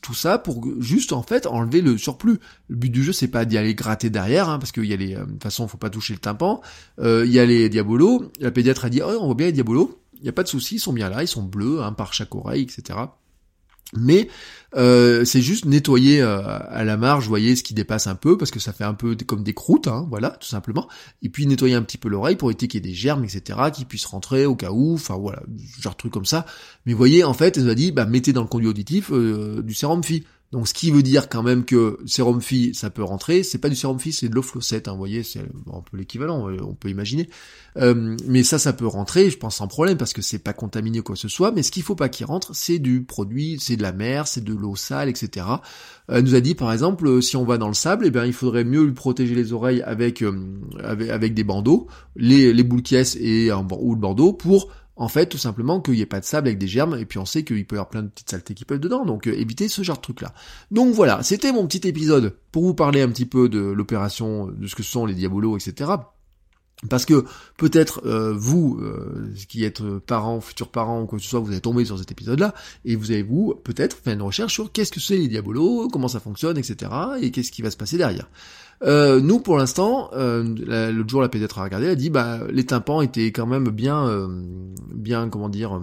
tout 0.00 0.12
ça, 0.12 0.36
pour 0.36 0.66
juste 0.80 1.12
en 1.12 1.22
fait 1.22 1.46
enlever 1.46 1.82
le 1.82 1.96
surplus. 1.96 2.40
Le 2.66 2.74
but 2.74 2.90
du 2.90 3.04
jeu, 3.04 3.12
c'est 3.12 3.28
pas 3.28 3.44
d'y 3.44 3.56
aller 3.56 3.76
gratter 3.76 4.10
derrière, 4.10 4.48
hein, 4.48 4.58
parce 4.58 4.72
qu'il 4.72 4.86
y 4.86 4.92
a 4.92 4.96
les, 4.96 5.14
euh, 5.14 5.24
de 5.24 5.30
toute 5.34 5.42
façon, 5.44 5.68
faut 5.68 5.78
pas 5.78 5.88
toucher 5.88 6.14
le 6.14 6.18
tympan. 6.18 6.60
Euh, 6.98 7.22
il 7.24 7.30
y 7.30 7.38
a 7.38 7.46
les 7.46 7.68
diabolos. 7.68 8.32
La 8.40 8.50
pédiatre 8.50 8.86
a 8.86 8.90
dit, 8.90 9.02
oh, 9.02 9.18
on 9.20 9.26
voit 9.26 9.36
bien 9.36 9.46
les 9.46 9.52
diabolos. 9.52 9.96
Il 10.14 10.24
n'y 10.24 10.28
a 10.28 10.32
pas 10.32 10.42
de 10.42 10.48
souci, 10.48 10.76
ils 10.76 10.80
sont 10.80 10.92
bien 10.92 11.08
là, 11.08 11.22
ils 11.22 11.28
sont 11.28 11.44
bleus, 11.44 11.80
hein, 11.80 11.92
par 11.92 12.12
chaque 12.12 12.34
oreille, 12.34 12.62
etc. 12.62 12.98
Mais 13.94 14.28
euh, 14.76 15.24
c'est 15.24 15.40
juste 15.40 15.64
nettoyer 15.64 16.20
euh, 16.20 16.40
à 16.42 16.84
la 16.84 16.96
marge, 16.96 17.24
vous 17.24 17.28
voyez, 17.28 17.54
ce 17.54 17.62
qui 17.62 17.72
dépasse 17.72 18.06
un 18.08 18.16
peu, 18.16 18.36
parce 18.36 18.50
que 18.50 18.58
ça 18.58 18.72
fait 18.72 18.84
un 18.84 18.94
peu 18.94 19.16
comme 19.26 19.44
des 19.44 19.54
croûtes, 19.54 19.86
hein, 19.86 20.06
voilà, 20.10 20.30
tout 20.30 20.48
simplement. 20.48 20.88
Et 21.22 21.28
puis 21.28 21.46
nettoyer 21.46 21.74
un 21.76 21.82
petit 21.82 21.98
peu 21.98 22.08
l'oreille 22.08 22.36
pour 22.36 22.50
éviter 22.50 22.66
qu'il 22.66 22.84
y 22.84 22.86
ait 22.86 22.90
des 22.90 22.94
germes, 22.94 23.24
etc., 23.24 23.58
qui 23.72 23.84
puissent 23.84 24.06
rentrer 24.06 24.44
au 24.44 24.56
cas 24.56 24.70
où, 24.72 24.94
enfin 24.94 25.16
voilà, 25.16 25.42
genre 25.80 25.96
truc 25.96 26.12
comme 26.12 26.26
ça. 26.26 26.46
Mais 26.84 26.92
vous 26.92 26.98
voyez, 26.98 27.22
en 27.22 27.32
fait, 27.32 27.56
elle 27.56 27.64
nous 27.64 27.70
a 27.70 27.74
dit, 27.74 27.92
bah 27.92 28.06
mettez 28.06 28.32
dans 28.32 28.42
le 28.42 28.48
conduit 28.48 28.68
auditif 28.68 29.10
euh, 29.12 29.62
du 29.62 29.74
sérum 29.74 30.02
phi. 30.02 30.24
Donc 30.52 30.68
ce 30.68 30.74
qui 30.74 30.90
veut 30.90 31.02
dire 31.02 31.28
quand 31.28 31.42
même 31.42 31.64
que 31.64 31.98
sérum 32.06 32.40
phi 32.40 32.72
ça 32.72 32.88
peut 32.88 33.02
rentrer, 33.02 33.42
c'est 33.42 33.58
pas 33.58 33.68
du 33.68 33.74
sérum 33.74 33.98
phi, 33.98 34.12
c'est 34.12 34.28
de 34.28 34.34
l'eau 34.34 34.44
hein, 34.44 34.80
vous 34.92 34.96
voyez, 34.96 35.22
c'est 35.24 35.40
un 35.40 35.80
peu 35.90 35.96
l'équivalent, 35.96 36.48
on 36.62 36.74
peut 36.74 36.88
imaginer. 36.88 37.28
Euh, 37.78 38.16
mais 38.26 38.42
ça, 38.44 38.58
ça 38.58 38.72
peut 38.72 38.86
rentrer, 38.86 39.28
je 39.28 39.38
pense 39.38 39.56
sans 39.56 39.66
problème, 39.66 39.98
parce 39.98 40.12
que 40.12 40.22
c'est 40.22 40.38
pas 40.38 40.52
contaminé 40.52 41.00
quoi 41.00 41.14
que 41.14 41.20
ce 41.20 41.28
soit, 41.28 41.50
mais 41.50 41.62
ce 41.62 41.72
qu'il 41.72 41.82
faut 41.82 41.96
pas 41.96 42.08
qu'il 42.08 42.26
rentre, 42.26 42.54
c'est 42.54 42.78
du 42.78 43.02
produit, 43.02 43.58
c'est 43.60 43.76
de 43.76 43.82
la 43.82 43.92
mer, 43.92 44.28
c'est 44.28 44.44
de 44.44 44.54
l'eau 44.54 44.76
sale, 44.76 45.08
etc. 45.08 45.46
Elle 46.08 46.22
nous 46.22 46.36
a 46.36 46.40
dit 46.40 46.54
par 46.54 46.72
exemple, 46.72 47.20
si 47.22 47.36
on 47.36 47.44
va 47.44 47.58
dans 47.58 47.68
le 47.68 47.74
sable, 47.74 48.06
eh 48.06 48.10
bien 48.10 48.24
il 48.24 48.32
faudrait 48.32 48.64
mieux 48.64 48.84
lui 48.84 48.94
protéger 48.94 49.34
les 49.34 49.52
oreilles 49.52 49.82
avec, 49.82 50.22
euh, 50.22 50.32
avec, 50.78 51.34
des 51.34 51.44
bandeaux, 51.44 51.88
les, 52.14 52.52
les 52.52 52.62
boules 52.62 52.82
et 52.92 53.50
ou 53.52 53.94
le 53.94 54.00
bandeau 54.00 54.32
pour 54.32 54.70
en 54.96 55.08
fait, 55.08 55.26
tout 55.26 55.38
simplement 55.38 55.80
qu'il 55.80 55.94
n'y 55.94 56.00
ait 56.00 56.06
pas 56.06 56.20
de 56.20 56.24
sable 56.24 56.48
avec 56.48 56.58
des 56.58 56.68
germes, 56.68 56.96
et 56.98 57.04
puis 57.04 57.18
on 57.18 57.26
sait 57.26 57.44
qu'il 57.44 57.66
peut 57.66 57.76
y 57.76 57.78
avoir 57.78 57.90
plein 57.90 58.02
de 58.02 58.08
petites 58.08 58.30
saletés 58.30 58.54
qui 58.54 58.64
peuvent 58.64 58.80
dedans, 58.80 59.04
donc 59.04 59.28
euh, 59.28 59.38
évitez 59.38 59.68
ce 59.68 59.82
genre 59.82 59.96
de 59.96 60.02
truc 60.02 60.22
là. 60.22 60.32
Donc 60.70 60.94
voilà, 60.94 61.22
c'était 61.22 61.52
mon 61.52 61.66
petit 61.66 61.86
épisode 61.86 62.36
pour 62.50 62.64
vous 62.64 62.74
parler 62.74 63.02
un 63.02 63.08
petit 63.08 63.26
peu 63.26 63.48
de 63.48 63.60
l'opération, 63.60 64.46
de 64.46 64.66
ce 64.66 64.74
que 64.74 64.82
sont 64.82 65.04
les 65.04 65.14
diabolos, 65.14 65.58
etc. 65.58 65.90
Parce 66.90 67.06
que 67.06 67.24
peut-être 67.56 68.02
euh, 68.04 68.34
vous, 68.36 68.78
euh, 68.82 69.32
qui 69.48 69.64
êtes 69.64 69.82
parents, 70.00 70.42
futurs 70.42 70.68
parents 70.68 71.00
ou 71.00 71.06
quoi 71.06 71.18
que 71.18 71.24
ce 71.24 71.30
soit, 71.30 71.40
vous 71.40 71.50
avez 71.50 71.60
tombé 71.60 71.86
sur 71.86 71.98
cet 71.98 72.12
épisode-là, 72.12 72.54
et 72.84 72.96
vous 72.96 73.12
avez 73.12 73.22
vous 73.22 73.54
peut-être 73.64 73.96
fait 73.96 74.12
une 74.12 74.20
recherche 74.20 74.52
sur 74.52 74.70
qu'est-ce 74.70 74.92
que 74.92 75.00
c'est 75.00 75.16
les 75.16 75.28
diabolos, 75.28 75.88
comment 75.88 76.08
ça 76.08 76.20
fonctionne, 76.20 76.58
etc. 76.58 76.92
et 77.22 77.30
qu'est-ce 77.30 77.50
qui 77.50 77.62
va 77.62 77.70
se 77.70 77.78
passer 77.78 77.96
derrière. 77.96 78.28
Euh, 78.82 79.20
nous, 79.20 79.40
pour 79.40 79.56
l'instant, 79.56 80.10
euh, 80.12 80.92
l'autre 80.92 81.08
jour, 81.08 81.22
la 81.22 81.30
pédiatre 81.30 81.58
a 81.60 81.64
regardé, 81.64 81.86
elle 81.86 81.92
a 81.92 81.96
dit, 81.96 82.10
bah, 82.10 82.40
les 82.50 82.66
tympans 82.66 83.00
étaient 83.00 83.32
quand 83.32 83.46
même 83.46 83.70
bien, 83.70 84.28
bien, 84.94 85.30
comment 85.30 85.48
dire, 85.48 85.80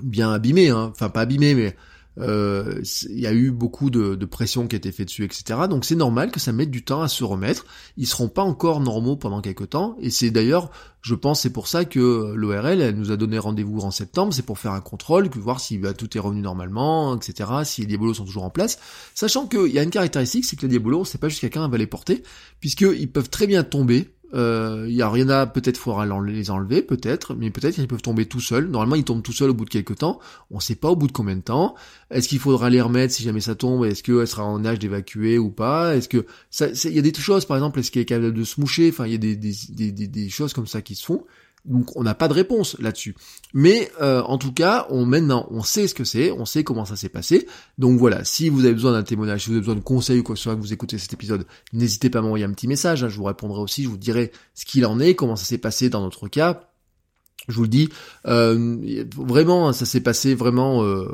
bien 0.00 0.30
abîmés, 0.30 0.70
hein. 0.70 0.92
enfin 0.92 1.08
pas 1.08 1.22
abîmés, 1.22 1.56
mais 1.56 1.76
euh, 2.18 2.82
il 3.08 3.20
y 3.20 3.26
a 3.26 3.32
eu 3.32 3.50
beaucoup 3.50 3.88
de, 3.90 4.14
de, 4.14 4.26
pression 4.26 4.66
qui 4.66 4.76
a 4.76 4.78
été 4.78 4.92
faite 4.92 5.06
dessus, 5.06 5.24
etc. 5.24 5.60
Donc 5.68 5.84
c'est 5.84 5.94
normal 5.94 6.30
que 6.30 6.40
ça 6.40 6.52
mette 6.52 6.70
du 6.70 6.84
temps 6.84 7.02
à 7.02 7.08
se 7.08 7.24
remettre. 7.24 7.64
Ils 7.96 8.06
seront 8.06 8.28
pas 8.28 8.42
encore 8.42 8.80
normaux 8.80 9.16
pendant 9.16 9.40
quelques 9.40 9.70
temps. 9.70 9.96
Et 10.00 10.10
c'est 10.10 10.30
d'ailleurs, 10.30 10.70
je 11.00 11.14
pense, 11.14 11.40
c'est 11.40 11.52
pour 11.52 11.68
ça 11.68 11.84
que 11.84 12.32
l'ORL 12.34 12.80
elle 12.80 12.96
nous 12.96 13.12
a 13.12 13.16
donné 13.16 13.38
rendez-vous 13.38 13.80
en 13.80 13.90
septembre. 13.90 14.34
C'est 14.34 14.44
pour 14.44 14.58
faire 14.58 14.72
un 14.72 14.80
contrôle, 14.80 15.28
voir 15.28 15.60
si 15.60 15.78
bah, 15.78 15.94
tout 15.94 16.16
est 16.16 16.20
revenu 16.20 16.42
normalement, 16.42 17.16
etc. 17.16 17.50
Si 17.64 17.80
les 17.80 17.86
diabolos 17.86 18.14
sont 18.14 18.24
toujours 18.24 18.44
en 18.44 18.50
place. 18.50 18.78
Sachant 19.14 19.46
qu'il 19.46 19.72
y 19.72 19.78
a 19.78 19.82
une 19.82 19.90
caractéristique, 19.90 20.44
c'est 20.44 20.56
que 20.56 20.62
les 20.62 20.68
diabolos, 20.68 21.06
c'est 21.06 21.18
pas 21.18 21.28
juste 21.28 21.40
quelqu'un 21.40 21.66
va 21.68 21.78
les 21.78 21.86
porter, 21.86 22.22
puisqu'ils 22.60 23.10
peuvent 23.10 23.30
très 23.30 23.46
bien 23.46 23.62
tomber 23.62 24.10
euh, 24.34 24.86
il 24.88 24.94
y 24.94 25.02
a 25.02 25.10
rien 25.10 25.28
à 25.28 25.46
peut-être 25.46 25.76
faudra 25.76 26.06
les 26.24 26.50
enlever, 26.50 26.82
peut-être, 26.82 27.34
mais 27.34 27.50
peut-être 27.50 27.74
qu'ils 27.74 27.88
peuvent 27.88 28.02
tomber 28.02 28.26
tout 28.26 28.40
seuls. 28.40 28.68
Normalement, 28.68 28.96
ils 28.96 29.04
tombent 29.04 29.22
tout 29.22 29.32
seuls 29.32 29.50
au 29.50 29.54
bout 29.54 29.64
de 29.64 29.70
quelques 29.70 29.98
temps. 29.98 30.20
On 30.50 30.60
sait 30.60 30.74
pas 30.74 30.88
au 30.88 30.96
bout 30.96 31.06
de 31.06 31.12
combien 31.12 31.36
de 31.36 31.42
temps. 31.42 31.74
Est-ce 32.10 32.28
qu'il 32.28 32.38
faudra 32.38 32.70
les 32.70 32.80
remettre 32.80 33.12
si 33.12 33.22
jamais 33.22 33.40
ça 33.40 33.54
tombe? 33.54 33.84
Est-ce 33.84 34.02
qu'elle 34.02 34.26
sera 34.26 34.44
en 34.44 34.64
âge 34.64 34.78
d'évacuer 34.78 35.38
ou 35.38 35.50
pas? 35.50 35.96
Est-ce 35.96 36.08
que 36.08 36.26
il 36.84 36.94
y 36.94 36.98
a 36.98 37.02
des 37.02 37.14
choses, 37.14 37.44
par 37.44 37.56
exemple, 37.56 37.80
est-ce 37.80 37.90
qu'elle 37.90 38.02
est 38.02 38.06
capable 38.06 38.32
de 38.32 38.44
se 38.44 38.60
moucher? 38.60 38.88
Enfin, 38.88 39.06
il 39.06 39.12
y 39.12 39.16
a 39.16 39.18
des, 39.18 39.36
des, 39.36 39.52
des, 39.70 39.92
des 39.92 40.28
choses 40.28 40.52
comme 40.52 40.66
ça 40.66 40.82
qui 40.82 40.94
se 40.94 41.04
font. 41.04 41.24
Donc 41.64 41.96
on 41.96 42.02
n'a 42.02 42.14
pas 42.14 42.28
de 42.28 42.32
réponse 42.32 42.76
là-dessus. 42.80 43.14
Mais 43.54 43.90
euh, 44.00 44.22
en 44.22 44.38
tout 44.38 44.52
cas, 44.52 44.86
on 44.90 45.06
maintenant 45.06 45.46
on 45.50 45.62
sait 45.62 45.86
ce 45.86 45.94
que 45.94 46.04
c'est, 46.04 46.32
on 46.32 46.44
sait 46.44 46.64
comment 46.64 46.84
ça 46.84 46.96
s'est 46.96 47.08
passé. 47.08 47.46
Donc 47.78 47.98
voilà, 47.98 48.24
si 48.24 48.48
vous 48.48 48.64
avez 48.64 48.74
besoin 48.74 48.92
d'un 48.92 49.04
témoignage, 49.04 49.42
si 49.42 49.46
vous 49.48 49.54
avez 49.54 49.60
besoin 49.60 49.76
de 49.76 49.80
conseils 49.80 50.20
ou 50.20 50.22
quoi 50.22 50.34
que 50.34 50.38
ce 50.38 50.44
soit 50.44 50.56
que 50.56 50.60
vous 50.60 50.72
écoutez 50.72 50.98
cet 50.98 51.12
épisode, 51.12 51.46
n'hésitez 51.72 52.10
pas 52.10 52.18
à 52.18 52.22
m'envoyer 52.22 52.44
un 52.44 52.52
petit 52.52 52.66
message, 52.66 53.04
hein, 53.04 53.08
je 53.08 53.16
vous 53.16 53.24
répondrai 53.24 53.60
aussi, 53.60 53.84
je 53.84 53.88
vous 53.88 53.96
dirai 53.96 54.32
ce 54.54 54.64
qu'il 54.64 54.84
en 54.86 54.98
est, 54.98 55.14
comment 55.14 55.36
ça 55.36 55.44
s'est 55.44 55.58
passé 55.58 55.88
dans 55.88 56.02
notre 56.02 56.28
cas. 56.28 56.68
Je 57.48 57.56
vous 57.56 57.62
le 57.62 57.68
dis, 57.68 57.88
euh, 58.26 59.04
vraiment, 59.16 59.72
ça 59.72 59.84
s'est 59.84 60.00
passé 60.00 60.36
vraiment 60.36 60.84
euh, 60.84 61.08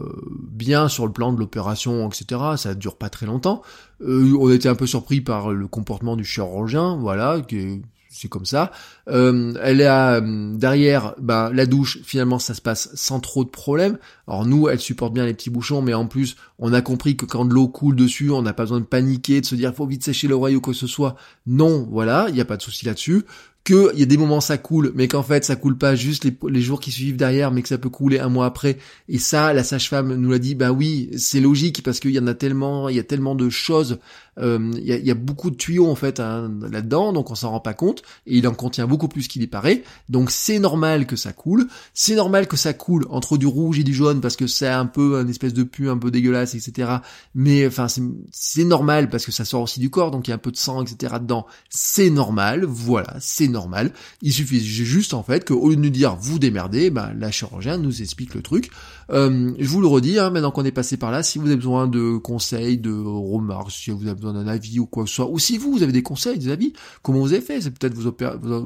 bien 0.50 0.88
sur 0.88 1.06
le 1.06 1.12
plan 1.12 1.32
de 1.32 1.38
l'opération, 1.38 2.06
etc. 2.06 2.40
Ça 2.56 2.74
dure 2.74 2.96
pas 2.96 3.08
très 3.08 3.24
longtemps. 3.24 3.62
on 4.00 4.50
a 4.50 4.54
été 4.54 4.68
un 4.68 4.74
peu 4.74 4.87
surpris 4.87 5.22
par 5.22 5.52
le 5.52 5.66
comportement 5.68 6.16
du 6.16 6.24
chirurgien, 6.24 6.96
voilà, 6.96 7.40
qui 7.40 7.80
c'est 8.18 8.28
comme 8.28 8.46
ça. 8.46 8.72
Euh, 9.09 9.54
elle 9.62 9.83
a 9.83 10.16
euh, 10.16 10.57
derrière 10.57 11.14
bah, 11.18 11.50
la 11.54 11.66
douche, 11.66 11.98
finalement 12.02 12.38
ça 12.38 12.54
se 12.54 12.61
passe 12.61 12.90
sans 12.94 13.20
trop 13.20 13.44
de 13.44 13.48
problèmes. 13.48 13.98
Alors 14.26 14.44
nous, 14.44 14.68
elle 14.68 14.81
supporte 14.81 15.14
bien 15.14 15.24
les 15.24 15.35
petits 15.35 15.50
bouchons, 15.50 15.83
mais 15.83 15.94
en 15.94 16.07
plus, 16.07 16.37
on 16.59 16.73
a 16.73 16.81
compris 16.81 17.16
que 17.16 17.25
quand 17.25 17.44
de 17.44 17.55
l'eau 17.55 17.68
coule 17.68 17.97
dessus, 17.97 18.31
on 18.31 18.42
n'a 18.42 18.53
pas 18.53 18.64
besoin 18.64 18.81
de 18.81 18.85
paniquer, 18.85 19.40
de 19.40 19.47
se 19.47 19.55
dire 19.55 19.75
faut 19.75 19.87
vite 19.87 20.05
sécher 20.05 20.29
l'oreille 20.29 20.57
ou 20.57 20.61
quoi 20.61 20.73
que 20.73 20.79
ce 20.79 20.87
soit. 20.87 21.16
Non, 21.47 21.87
voilà, 21.90 22.27
il 22.29 22.35
n'y 22.35 22.40
a 22.40 22.44
pas 22.44 22.57
de 22.57 22.62
souci 22.62 22.85
là-dessus 22.85 23.25
que 23.68 23.90
il 23.92 24.01
y 24.01 24.03
a 24.03 24.07
des 24.07 24.16
moments 24.16 24.40
ça 24.40 24.57
coule, 24.57 24.92
mais 24.94 25.09
qu'en 25.09 25.23
fait 25.23 25.44
ça 25.44 25.55
coule 25.55 25.77
pas 25.77 25.94
juste 25.94 26.27
les, 26.49 26.61
jours 26.61 26.81
qui 26.81 26.90
suivent 26.90 27.16
derrière, 27.16 27.51
mais 27.51 27.61
que 27.61 27.68
ça 27.68 27.77
peut 27.77 27.90
couler 27.90 28.18
un 28.18 28.31
mois 28.31 28.47
après. 28.47 28.79
Et 29.09 29.18
ça, 29.18 29.53
la 29.53 29.62
sage-femme 29.62 30.14
nous 30.14 30.31
l'a 30.31 30.38
dit, 30.38 30.55
bah 30.55 30.73
oui, 30.73 31.11
c'est 31.18 31.40
logique 31.40 31.83
parce 31.83 32.01
qu'il 32.01 32.12
y 32.12 32.18
en 32.18 32.27
a 32.27 32.35
tellement, 32.35 32.88
il 32.88 32.97
y 32.97 32.99
a 32.99 33.05
tellement 33.05 33.35
de 33.35 33.51
choses, 33.51 33.99
euh, 34.38 34.71
il, 34.77 34.87
y 34.87 35.11
a, 35.11 35.14
beaucoup 35.14 35.51
de 35.51 35.57
tuyaux 35.57 35.87
en 35.87 35.97
fait 35.97 36.21
hein, 36.21 36.51
là-dedans, 36.71 37.12
donc 37.12 37.31
on 37.31 37.35
s'en 37.35 37.51
rend 37.51 37.61
pas 37.61 37.75
compte. 37.75 38.03
Et 38.27 38.38
il 38.38 38.49
en 38.49 38.55
contient 38.55 38.87
beaucoup 38.87 39.09
plus 39.09 39.29
qu'il 39.29 39.42
y 39.42 39.47
paraît. 39.47 39.83
Donc 40.09 40.31
c'est 40.31 40.59
normal 40.59 41.07
que 41.07 41.16
ça 41.16 41.33
coule. 41.33 41.66
C'est 41.92 42.14
normal 42.14 42.47
que 42.47 42.57
ça 42.57 42.73
coule 42.73 43.07
entre 43.11 43.37
du 43.37 43.47
rouge 43.47 43.79
et 43.79 43.85
du 43.85 43.92
jaune 43.92 44.23
parce 44.23 44.37
que 44.37 44.47
c'est 44.47 44.68
un 44.68 44.87
peu 44.87 45.21
une 45.21 45.29
espèce 45.29 45.53
de 45.53 45.62
pu 45.62 45.90
un 45.90 45.99
peu 45.99 46.11
dégueulasse, 46.11 46.47
etc. 46.54 46.96
Mais 47.34 47.66
enfin 47.66 47.87
c'est 48.30 48.64
normal 48.64 49.11
parce 49.11 49.24
que 49.26 49.32
ça 49.32 49.44
sort 49.44 49.62
aussi 49.62 49.80
du 49.80 49.90
corps, 49.90 50.11
donc 50.11 50.28
il 50.28 50.30
y 50.30 50.32
a 50.32 50.37
un 50.37 50.38
peu 50.38 50.50
de 50.50 50.56
sang, 50.56 50.82
etc. 50.82 51.14
dedans. 51.20 51.46
C'est 51.70 52.11
normal, 52.11 52.64
voilà, 52.64 53.16
c'est 53.20 53.48
normal. 53.48 53.92
Il 54.22 54.32
suffit 54.32 54.61
juste 54.61 55.14
en 55.14 55.22
fait 55.22 55.46
qu'au 55.46 55.68
lieu 55.68 55.76
de 55.76 55.80
nous 55.80 55.90
dire 55.90 56.16
vous 56.16 56.38
démerdez, 56.38 56.90
bah, 56.90 57.12
la 57.16 57.30
chirurgien 57.30 57.78
nous 57.78 58.02
explique 58.02 58.34
le 58.34 58.42
truc. 58.42 58.70
Euh, 59.11 59.54
je 59.58 59.68
vous 59.68 59.80
le 59.80 59.87
redis, 59.87 60.18
hein, 60.18 60.30
maintenant 60.30 60.50
qu'on 60.50 60.64
est 60.64 60.72
passé 60.72 60.96
par 60.96 61.11
là, 61.11 61.22
si 61.22 61.38
vous 61.38 61.46
avez 61.46 61.56
besoin 61.56 61.87
de 61.87 62.16
conseils, 62.18 62.78
de 62.78 62.92
remarques, 62.92 63.70
si 63.70 63.90
vous 63.90 64.06
avez 64.06 64.14
besoin 64.14 64.34
d'un 64.34 64.46
avis 64.46 64.78
ou 64.78 64.87
quoi 64.87 65.04
que 65.04 65.11
ce 65.11 65.16
soit, 65.16 65.30
ou 65.30 65.38
si 65.38 65.58
vous, 65.58 65.72
vous 65.72 65.82
avez 65.82 65.92
des 65.92 66.02
conseils, 66.02 66.38
des 66.38 66.50
avis, 66.50 66.72
comment 67.02 67.20
vous 67.20 67.32
avez 67.32 67.42
fait, 67.42 67.61
c'est 67.61 67.70
peut-être 67.70 67.94
vos, 67.94 68.14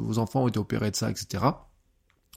vos 0.00 0.18
enfants 0.18 0.44
ont 0.44 0.48
été 0.48 0.58
opérés 0.58 0.90
de 0.90 0.96
ça, 0.96 1.10
etc. 1.10 1.44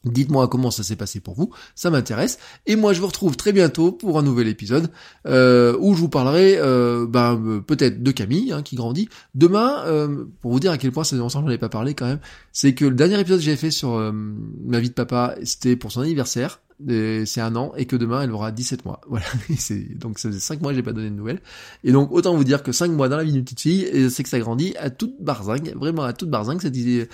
Dites-moi 0.05 0.47
comment 0.47 0.71
ça 0.71 0.83
s'est 0.83 0.95
passé 0.95 1.19
pour 1.19 1.33
vous, 1.33 1.51
ça 1.73 1.89
m'intéresse. 1.89 2.37
Et 2.67 2.75
moi 2.75 2.93
je 2.93 3.01
vous 3.01 3.07
retrouve 3.07 3.35
très 3.35 3.51
bientôt 3.51 3.91
pour 3.91 4.19
un 4.19 4.21
nouvel 4.23 4.47
épisode 4.47 4.91
euh, 5.27 5.75
où 5.79 5.95
je 5.95 5.99
vous 5.99 6.09
parlerai 6.09 6.57
euh, 6.57 7.07
ben, 7.07 7.63
peut-être 7.65 8.03
de 8.03 8.11
Camille 8.11 8.51
hein, 8.51 8.61
qui 8.61 8.75
grandit. 8.75 9.09
Demain, 9.33 9.83
euh, 9.85 10.25
pour 10.41 10.51
vous 10.51 10.59
dire 10.59 10.71
à 10.71 10.77
quel 10.77 10.91
point 10.91 11.03
ça 11.03 11.17
que 11.17 11.27
j'en 11.27 11.49
ai 11.49 11.57
pas 11.57 11.69
parlé 11.69 11.93
quand 11.93 12.05
même, 12.05 12.19
c'est 12.51 12.73
que 12.75 12.85
le 12.85 12.95
dernier 12.95 13.19
épisode 13.19 13.39
que 13.39 13.45
j'ai 13.45 13.55
fait 13.55 13.71
sur 13.71 13.93
euh, 13.93 14.11
ma 14.13 14.79
vie 14.79 14.89
de 14.89 14.93
papa, 14.93 15.35
c'était 15.43 15.75
pour 15.75 15.91
son 15.91 16.01
anniversaire. 16.01 16.61
C'est 16.87 17.39
un 17.39 17.55
an 17.55 17.71
et 17.77 17.85
que 17.85 17.95
demain 17.95 18.21
elle 18.21 18.31
aura 18.31 18.51
17 18.51 18.83
mois. 18.83 18.99
Voilà. 19.07 19.25
donc 19.95 20.19
ça 20.19 20.27
faisait 20.29 20.41
5 20.41 20.61
mois 20.61 20.71
que 20.71 20.75
j'ai 20.75 20.83
pas 20.83 20.91
donné 20.91 21.09
de 21.09 21.15
nouvelles. 21.15 21.39
Et 21.85 21.93
donc 21.93 22.11
autant 22.11 22.35
vous 22.35 22.43
dire 22.43 22.63
que 22.63 22.73
5 22.73 22.91
mois 22.91 23.07
dans 23.07 23.15
la 23.15 23.23
vie 23.23 23.31
d'une 23.31 23.43
petite 23.43 23.61
fille, 23.61 24.09
c'est 24.09 24.23
que 24.23 24.29
ça 24.29 24.39
grandit 24.39 24.75
à 24.77 24.89
toute 24.89 25.15
barzingue, 25.21 25.73
vraiment 25.77 26.03
à 26.03 26.11
toute 26.11 26.29
barzingue 26.29 26.61
cette 26.61 26.75
idée 26.75 27.07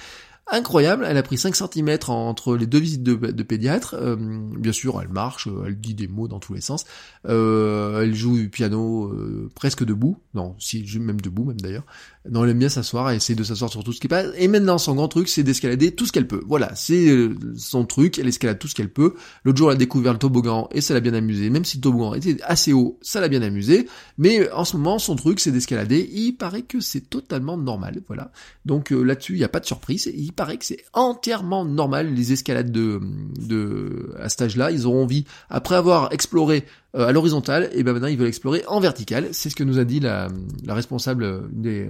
incroyable. 0.52 1.06
Elle 1.08 1.18
a 1.18 1.24
pris 1.24 1.38
5 1.38 1.56
cm 1.56 1.98
entre 2.08 2.56
les 2.56 2.68
deux 2.68 2.80
visites 2.80 3.04
de, 3.04 3.44
pédiatre. 3.44 3.96
Euh, 3.96 4.16
bien 4.18 4.72
sûr, 4.72 5.02
elle 5.02 5.10
marche, 5.10 5.48
euh, 5.48 5.66
elle 5.68 5.80
dit 5.80 5.96
des 5.96 6.08
mots 6.08 6.28
dans 6.28 6.40
tous 6.40 6.54
les 6.54 6.62
sens. 6.62 6.86
Euh, 7.28 8.02
elle 8.02 8.14
joue 8.14 8.38
du 8.38 8.50
piano 8.50 9.14
presque 9.56 9.84
debout. 9.84 10.18
Non, 10.34 10.56
si 10.60 10.86
même 11.00 11.22
debout, 11.22 11.46
même 11.46 11.60
d'ailleurs. 11.60 11.86
Non, 12.30 12.44
elle 12.44 12.52
aime 12.52 12.60
bien 12.60 12.70
s'asseoir, 12.70 13.10
elle 13.10 13.18
essaie 13.18 13.34
de 13.34 13.44
s'asseoir 13.44 13.72
sur 13.72 13.84
tout 13.84 13.94
ce 13.94 14.00
qui 14.00 14.08
passe. 14.08 14.28
Et 14.38 14.48
maintenant, 14.48 14.78
son 14.78 14.94
grand 14.94 15.08
truc, 15.08 15.28
c'est 15.28 15.42
d'escalader 15.42 15.92
tout 15.92 16.06
ce 16.06 16.12
qu'elle 16.12 16.28
peut. 16.28 16.44
Voilà, 16.46 16.72
c'est 16.76 17.30
son 17.58 17.86
truc, 17.86 18.20
elle 18.20 18.28
escalade 18.28 18.60
tout 18.60 18.68
ce 18.68 18.76
qu'elle 18.76 18.94
peut. 18.94 19.16
L'autre 19.44 19.58
jour, 19.58 19.72
elle 19.72 19.76
a 19.76 19.80
découvert 19.80 20.14
le 20.14 20.20
toboggan 20.20 20.70
et 20.72 20.82
ça 20.82 20.94
l'a 20.94 21.00
bien 21.00 21.16
amusé. 21.16 21.50
Même 21.50 21.66
si 21.66 21.78
le 21.78 21.82
toboggan 21.82 22.14
était 22.14 22.38
assez 22.44 22.74
haut, 22.74 23.00
ça 23.02 23.22
l'a 23.22 23.28
bien 23.28 23.42
amusé. 23.42 23.88
Mais 24.20 24.52
en 24.52 24.66
ce 24.66 24.78
moment, 24.78 25.00
son 25.00 25.16
truc, 25.16 25.40
c'est 25.40 25.52
d'escalader. 25.52 26.08
Il 26.14 26.34
paraît 26.34 26.62
que 26.62 26.80
c'est 26.80 27.10
totalement 27.10 27.58
normal. 27.58 28.02
Voilà. 28.06 28.32
Donc 28.66 28.92
là-dessus, 28.92 29.34
il 29.34 29.40
n'y 29.40 29.44
a 29.44 29.50
pas 29.50 29.60
de 29.60 29.66
surprise. 29.66 30.12
Il 30.14 30.32
paraît 30.34 30.58
que 30.58 30.66
c'est 30.66 30.84
entièrement 30.94 31.66
normal 31.66 32.14
les 32.14 32.34
escalades 32.34 32.72
de, 32.72 33.02
de 33.40 34.14
à 34.20 34.30
cet 34.30 34.44
âge-là. 34.44 34.70
Ils 34.70 34.86
auront 34.86 35.04
envie, 35.04 35.26
après 35.50 35.76
avoir 35.76 36.14
exploré 36.14 36.66
euh, 36.96 37.08
à 37.08 37.12
l'horizontale, 37.12 37.70
et 37.74 37.84
ben 37.84 37.94
maintenant 37.94 38.08
ils 38.08 38.18
veulent 38.18 38.28
explorer 38.28 38.64
en 38.68 38.80
vertical. 38.80 39.30
C'est 39.32 39.50
ce 39.50 39.56
que 39.56 39.64
nous 39.64 39.80
a 39.80 39.86
dit 39.86 40.00
la, 40.00 40.28
la 40.66 40.74
responsable 40.74 41.50
des, 41.52 41.90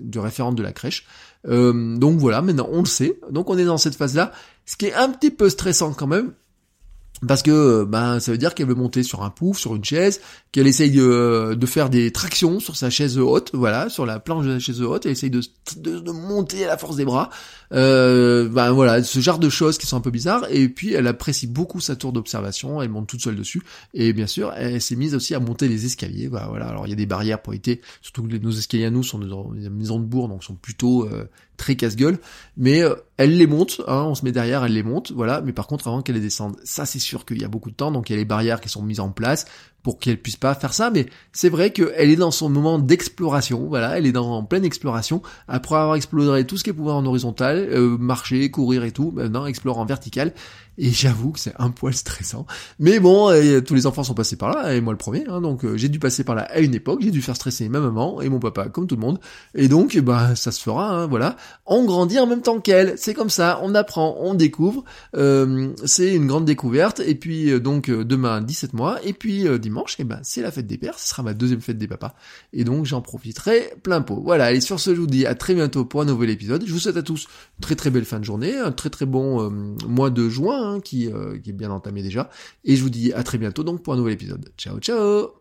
du 0.00 0.18
référent 0.18 0.52
de 0.52 0.62
la 0.62 0.72
crèche. 0.72 1.06
Euh, 1.46 1.96
donc 1.96 2.18
voilà, 2.18 2.42
maintenant 2.42 2.68
on 2.72 2.80
le 2.80 2.86
sait. 2.86 3.18
Donc 3.30 3.50
on 3.50 3.58
est 3.58 3.64
dans 3.64 3.78
cette 3.78 3.94
phase-là. 3.94 4.32
Ce 4.66 4.76
qui 4.76 4.86
est 4.86 4.94
un 4.94 5.08
petit 5.10 5.30
peu 5.30 5.48
stressant 5.48 5.92
quand 5.92 6.06
même, 6.06 6.32
parce 7.26 7.42
que 7.42 7.84
ben 7.84 8.20
ça 8.20 8.32
veut 8.32 8.38
dire 8.38 8.54
qu'elle 8.54 8.66
veut 8.66 8.74
monter 8.74 9.02
sur 9.02 9.22
un 9.22 9.30
pouf, 9.30 9.58
sur 9.58 9.76
une 9.76 9.84
chaise, 9.84 10.20
qu'elle 10.50 10.66
essaye 10.66 10.90
de, 10.90 11.54
de, 11.54 11.66
faire 11.66 11.88
des 11.88 12.10
tractions 12.10 12.60
sur 12.60 12.76
sa 12.76 12.90
chaise 12.90 13.18
haute, 13.18 13.50
voilà, 13.54 13.88
sur 13.88 14.06
la 14.06 14.18
planche 14.18 14.44
de 14.44 14.52
la 14.52 14.58
chaise 14.58 14.82
haute, 14.82 15.06
elle 15.06 15.12
essaye 15.12 15.30
de, 15.30 15.40
de, 15.76 16.10
monter 16.10 16.64
à 16.64 16.68
la 16.68 16.76
force 16.76 16.96
des 16.96 17.04
bras, 17.04 17.30
euh, 17.72 18.48
ben 18.48 18.72
voilà, 18.72 19.02
ce 19.02 19.20
genre 19.20 19.38
de 19.38 19.48
choses 19.48 19.78
qui 19.78 19.86
sont 19.86 19.96
un 19.96 20.00
peu 20.00 20.10
bizarres, 20.10 20.46
et 20.50 20.68
puis 20.68 20.92
elle 20.92 21.06
apprécie 21.06 21.46
beaucoup 21.46 21.80
sa 21.80 21.96
tour 21.96 22.12
d'observation, 22.12 22.82
elle 22.82 22.90
monte 22.90 23.08
toute 23.08 23.22
seule 23.22 23.36
dessus, 23.36 23.62
et 23.94 24.12
bien 24.12 24.26
sûr, 24.26 24.52
elle 24.56 24.80
s'est 24.80 24.96
mise 24.96 25.14
aussi 25.14 25.34
à 25.34 25.40
monter 25.40 25.68
les 25.68 25.86
escaliers, 25.86 26.28
bah, 26.28 26.46
voilà, 26.48 26.66
alors 26.66 26.86
il 26.86 26.90
y 26.90 26.94
a 26.94 26.96
des 26.96 27.06
barrières 27.06 27.40
pour 27.40 27.52
éviter, 27.52 27.80
surtout 28.02 28.24
que 28.24 28.36
nos 28.36 28.50
escaliers 28.50 28.86
à 28.86 28.90
nous 28.90 29.02
sont 29.02 29.18
des 29.18 29.70
maisons 29.70 30.00
de 30.00 30.04
bourg, 30.04 30.28
donc 30.28 30.44
sont 30.44 30.54
plutôt 30.56 31.06
euh, 31.06 31.24
très 31.56 31.76
casse-gueule, 31.76 32.18
mais 32.56 32.82
euh, 32.82 32.94
elle 33.16 33.36
les 33.36 33.46
monte, 33.46 33.80
hein, 33.86 34.04
on 34.04 34.14
se 34.14 34.24
met 34.24 34.32
derrière, 34.32 34.64
elle 34.64 34.72
les 34.72 34.82
monte, 34.82 35.12
voilà, 35.12 35.40
mais 35.40 35.52
par 35.52 35.66
contre 35.66 35.88
avant 35.88 36.02
qu'elle 36.02 36.16
les 36.16 36.20
descende, 36.20 36.56
ça 36.64 36.86
c'est 36.86 36.98
sûr 36.98 37.24
qu'il 37.24 37.40
y 37.40 37.44
a 37.44 37.48
beaucoup 37.48 37.70
de 37.70 37.76
temps, 37.76 37.90
donc 37.90 38.10
il 38.10 38.14
y 38.14 38.16
a 38.16 38.18
les 38.18 38.24
barrières 38.24 38.60
qui 38.60 38.68
sont 38.68 38.82
mises 38.82 39.00
en 39.00 39.10
place, 39.10 39.46
pour 39.82 39.98
qu'elle 39.98 40.18
puisse 40.18 40.36
pas 40.36 40.54
faire 40.54 40.74
ça, 40.74 40.90
mais 40.90 41.06
c'est 41.32 41.48
vrai 41.48 41.72
qu'elle 41.72 42.10
est 42.10 42.16
dans 42.16 42.30
son 42.30 42.48
moment 42.48 42.78
d'exploration, 42.78 43.66
voilà, 43.68 43.98
elle 43.98 44.06
est 44.06 44.12
dans, 44.12 44.30
en 44.30 44.44
pleine 44.44 44.64
exploration, 44.64 45.22
après 45.48 45.76
avoir 45.76 45.96
exploré 45.96 46.46
tout 46.46 46.56
ce 46.56 46.64
qu'elle 46.64 46.74
pouvait 46.74 46.92
en 46.92 47.04
horizontal, 47.04 47.68
euh, 47.70 47.96
marcher, 47.98 48.50
courir 48.50 48.84
et 48.84 48.92
tout, 48.92 49.12
maintenant 49.12 49.46
explore 49.46 49.78
en 49.78 49.84
vertical, 49.84 50.32
et 50.78 50.90
j'avoue 50.90 51.32
que 51.32 51.38
c'est 51.38 51.54
un 51.58 51.70
poil 51.70 51.94
stressant. 51.94 52.46
Mais 52.78 52.98
bon, 52.98 53.30
tous 53.64 53.74
les 53.74 53.86
enfants 53.86 54.04
sont 54.04 54.14
passés 54.14 54.36
par 54.36 54.50
là, 54.50 54.74
et 54.74 54.80
moi 54.80 54.92
le 54.92 54.98
premier, 54.98 55.24
hein, 55.28 55.40
donc 55.40 55.64
euh, 55.64 55.76
j'ai 55.76 55.88
dû 55.88 55.98
passer 55.98 56.24
par 56.24 56.34
là 56.34 56.42
à 56.42 56.60
une 56.60 56.74
époque, 56.74 57.00
j'ai 57.02 57.10
dû 57.10 57.20
faire 57.20 57.36
stresser 57.36 57.68
ma 57.68 57.80
maman 57.80 58.20
et 58.22 58.28
mon 58.28 58.38
papa, 58.38 58.68
comme 58.68 58.86
tout 58.86 58.94
le 58.94 59.00
monde, 59.00 59.18
et 59.54 59.68
donc 59.68 59.98
bah 59.98 60.34
ça 60.34 60.50
se 60.50 60.62
fera, 60.62 60.90
hein, 60.90 61.06
voilà. 61.06 61.36
On 61.66 61.84
grandit 61.84 62.18
en 62.18 62.26
même 62.26 62.42
temps 62.42 62.60
qu'elle, 62.60 62.94
c'est 62.96 63.14
comme 63.14 63.30
ça, 63.30 63.60
on 63.62 63.74
apprend, 63.74 64.16
on 64.20 64.34
découvre, 64.34 64.84
euh, 65.16 65.72
c'est 65.84 66.14
une 66.14 66.26
grande 66.26 66.44
découverte, 66.44 67.00
et 67.00 67.14
puis 67.14 67.50
euh, 67.50 67.60
donc 67.60 67.90
demain 67.90 68.40
17 68.40 68.72
mois, 68.72 68.98
et 69.04 69.12
puis 69.12 69.46
dimanche, 69.58 69.71
et 69.98 70.04
ben 70.04 70.20
c'est 70.22 70.42
la 70.42 70.50
fête 70.50 70.66
des 70.66 70.78
pères, 70.78 70.98
ce 70.98 71.08
sera 71.08 71.22
ma 71.22 71.34
deuxième 71.34 71.60
fête 71.60 71.78
des 71.78 71.88
papas, 71.88 72.14
et 72.52 72.64
donc 72.64 72.86
j'en 72.86 73.00
profiterai 73.00 73.74
plein 73.82 74.02
pot. 74.02 74.20
Voilà, 74.22 74.52
et 74.52 74.60
sur 74.60 74.80
ce 74.80 74.94
je 74.94 75.00
vous 75.00 75.06
dis 75.06 75.26
à 75.26 75.34
très 75.34 75.54
bientôt 75.54 75.84
pour 75.84 76.02
un 76.02 76.04
nouvel 76.04 76.30
épisode, 76.30 76.64
je 76.66 76.72
vous 76.72 76.78
souhaite 76.78 76.96
à 76.96 77.02
tous 77.02 77.26
une 77.58 77.62
très 77.62 77.76
très 77.76 77.90
belle 77.90 78.04
fin 78.04 78.18
de 78.18 78.24
journée, 78.24 78.56
un 78.56 78.72
très 78.72 78.90
très 78.90 79.06
bon 79.06 79.50
mois 79.86 80.10
de 80.10 80.28
juin, 80.28 80.74
hein, 80.74 80.80
qui, 80.80 81.08
euh, 81.08 81.38
qui 81.38 81.50
est 81.50 81.54
bien 81.54 81.70
entamé 81.70 82.02
déjà. 82.02 82.30
Et 82.64 82.76
je 82.76 82.82
vous 82.82 82.90
dis 82.90 83.12
à 83.12 83.22
très 83.22 83.38
bientôt 83.38 83.64
donc 83.64 83.82
pour 83.82 83.92
un 83.92 83.96
nouvel 83.96 84.14
épisode. 84.14 84.52
Ciao, 84.56 84.78
ciao 84.80 85.34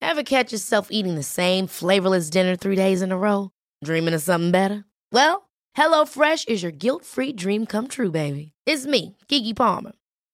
Ever 0.00 0.22
catch 0.22 0.52
yourself 0.52 0.88
eating 0.90 1.16
the 1.16 1.24
same 1.24 1.66
flavorless 1.66 2.30
dinner 2.30 2.56
three 2.56 2.76
days 2.76 3.02
in 3.02 3.12
a 3.12 3.18
row? 3.18 3.50
Dreaming 3.84 4.14
of 4.14 4.22
something 4.22 4.52
better? 4.52 4.84
Well, 5.12 5.48
HelloFresh 5.76 6.48
is 6.48 6.62
your 6.62 6.72
guilt-free 6.72 7.34
dream 7.34 7.66
come 7.66 7.88
true, 7.88 8.10
baby. 8.10 8.52
It's 8.64 8.86
me, 8.86 9.16
Kiki 9.28 9.54
Palmer. 9.54 9.92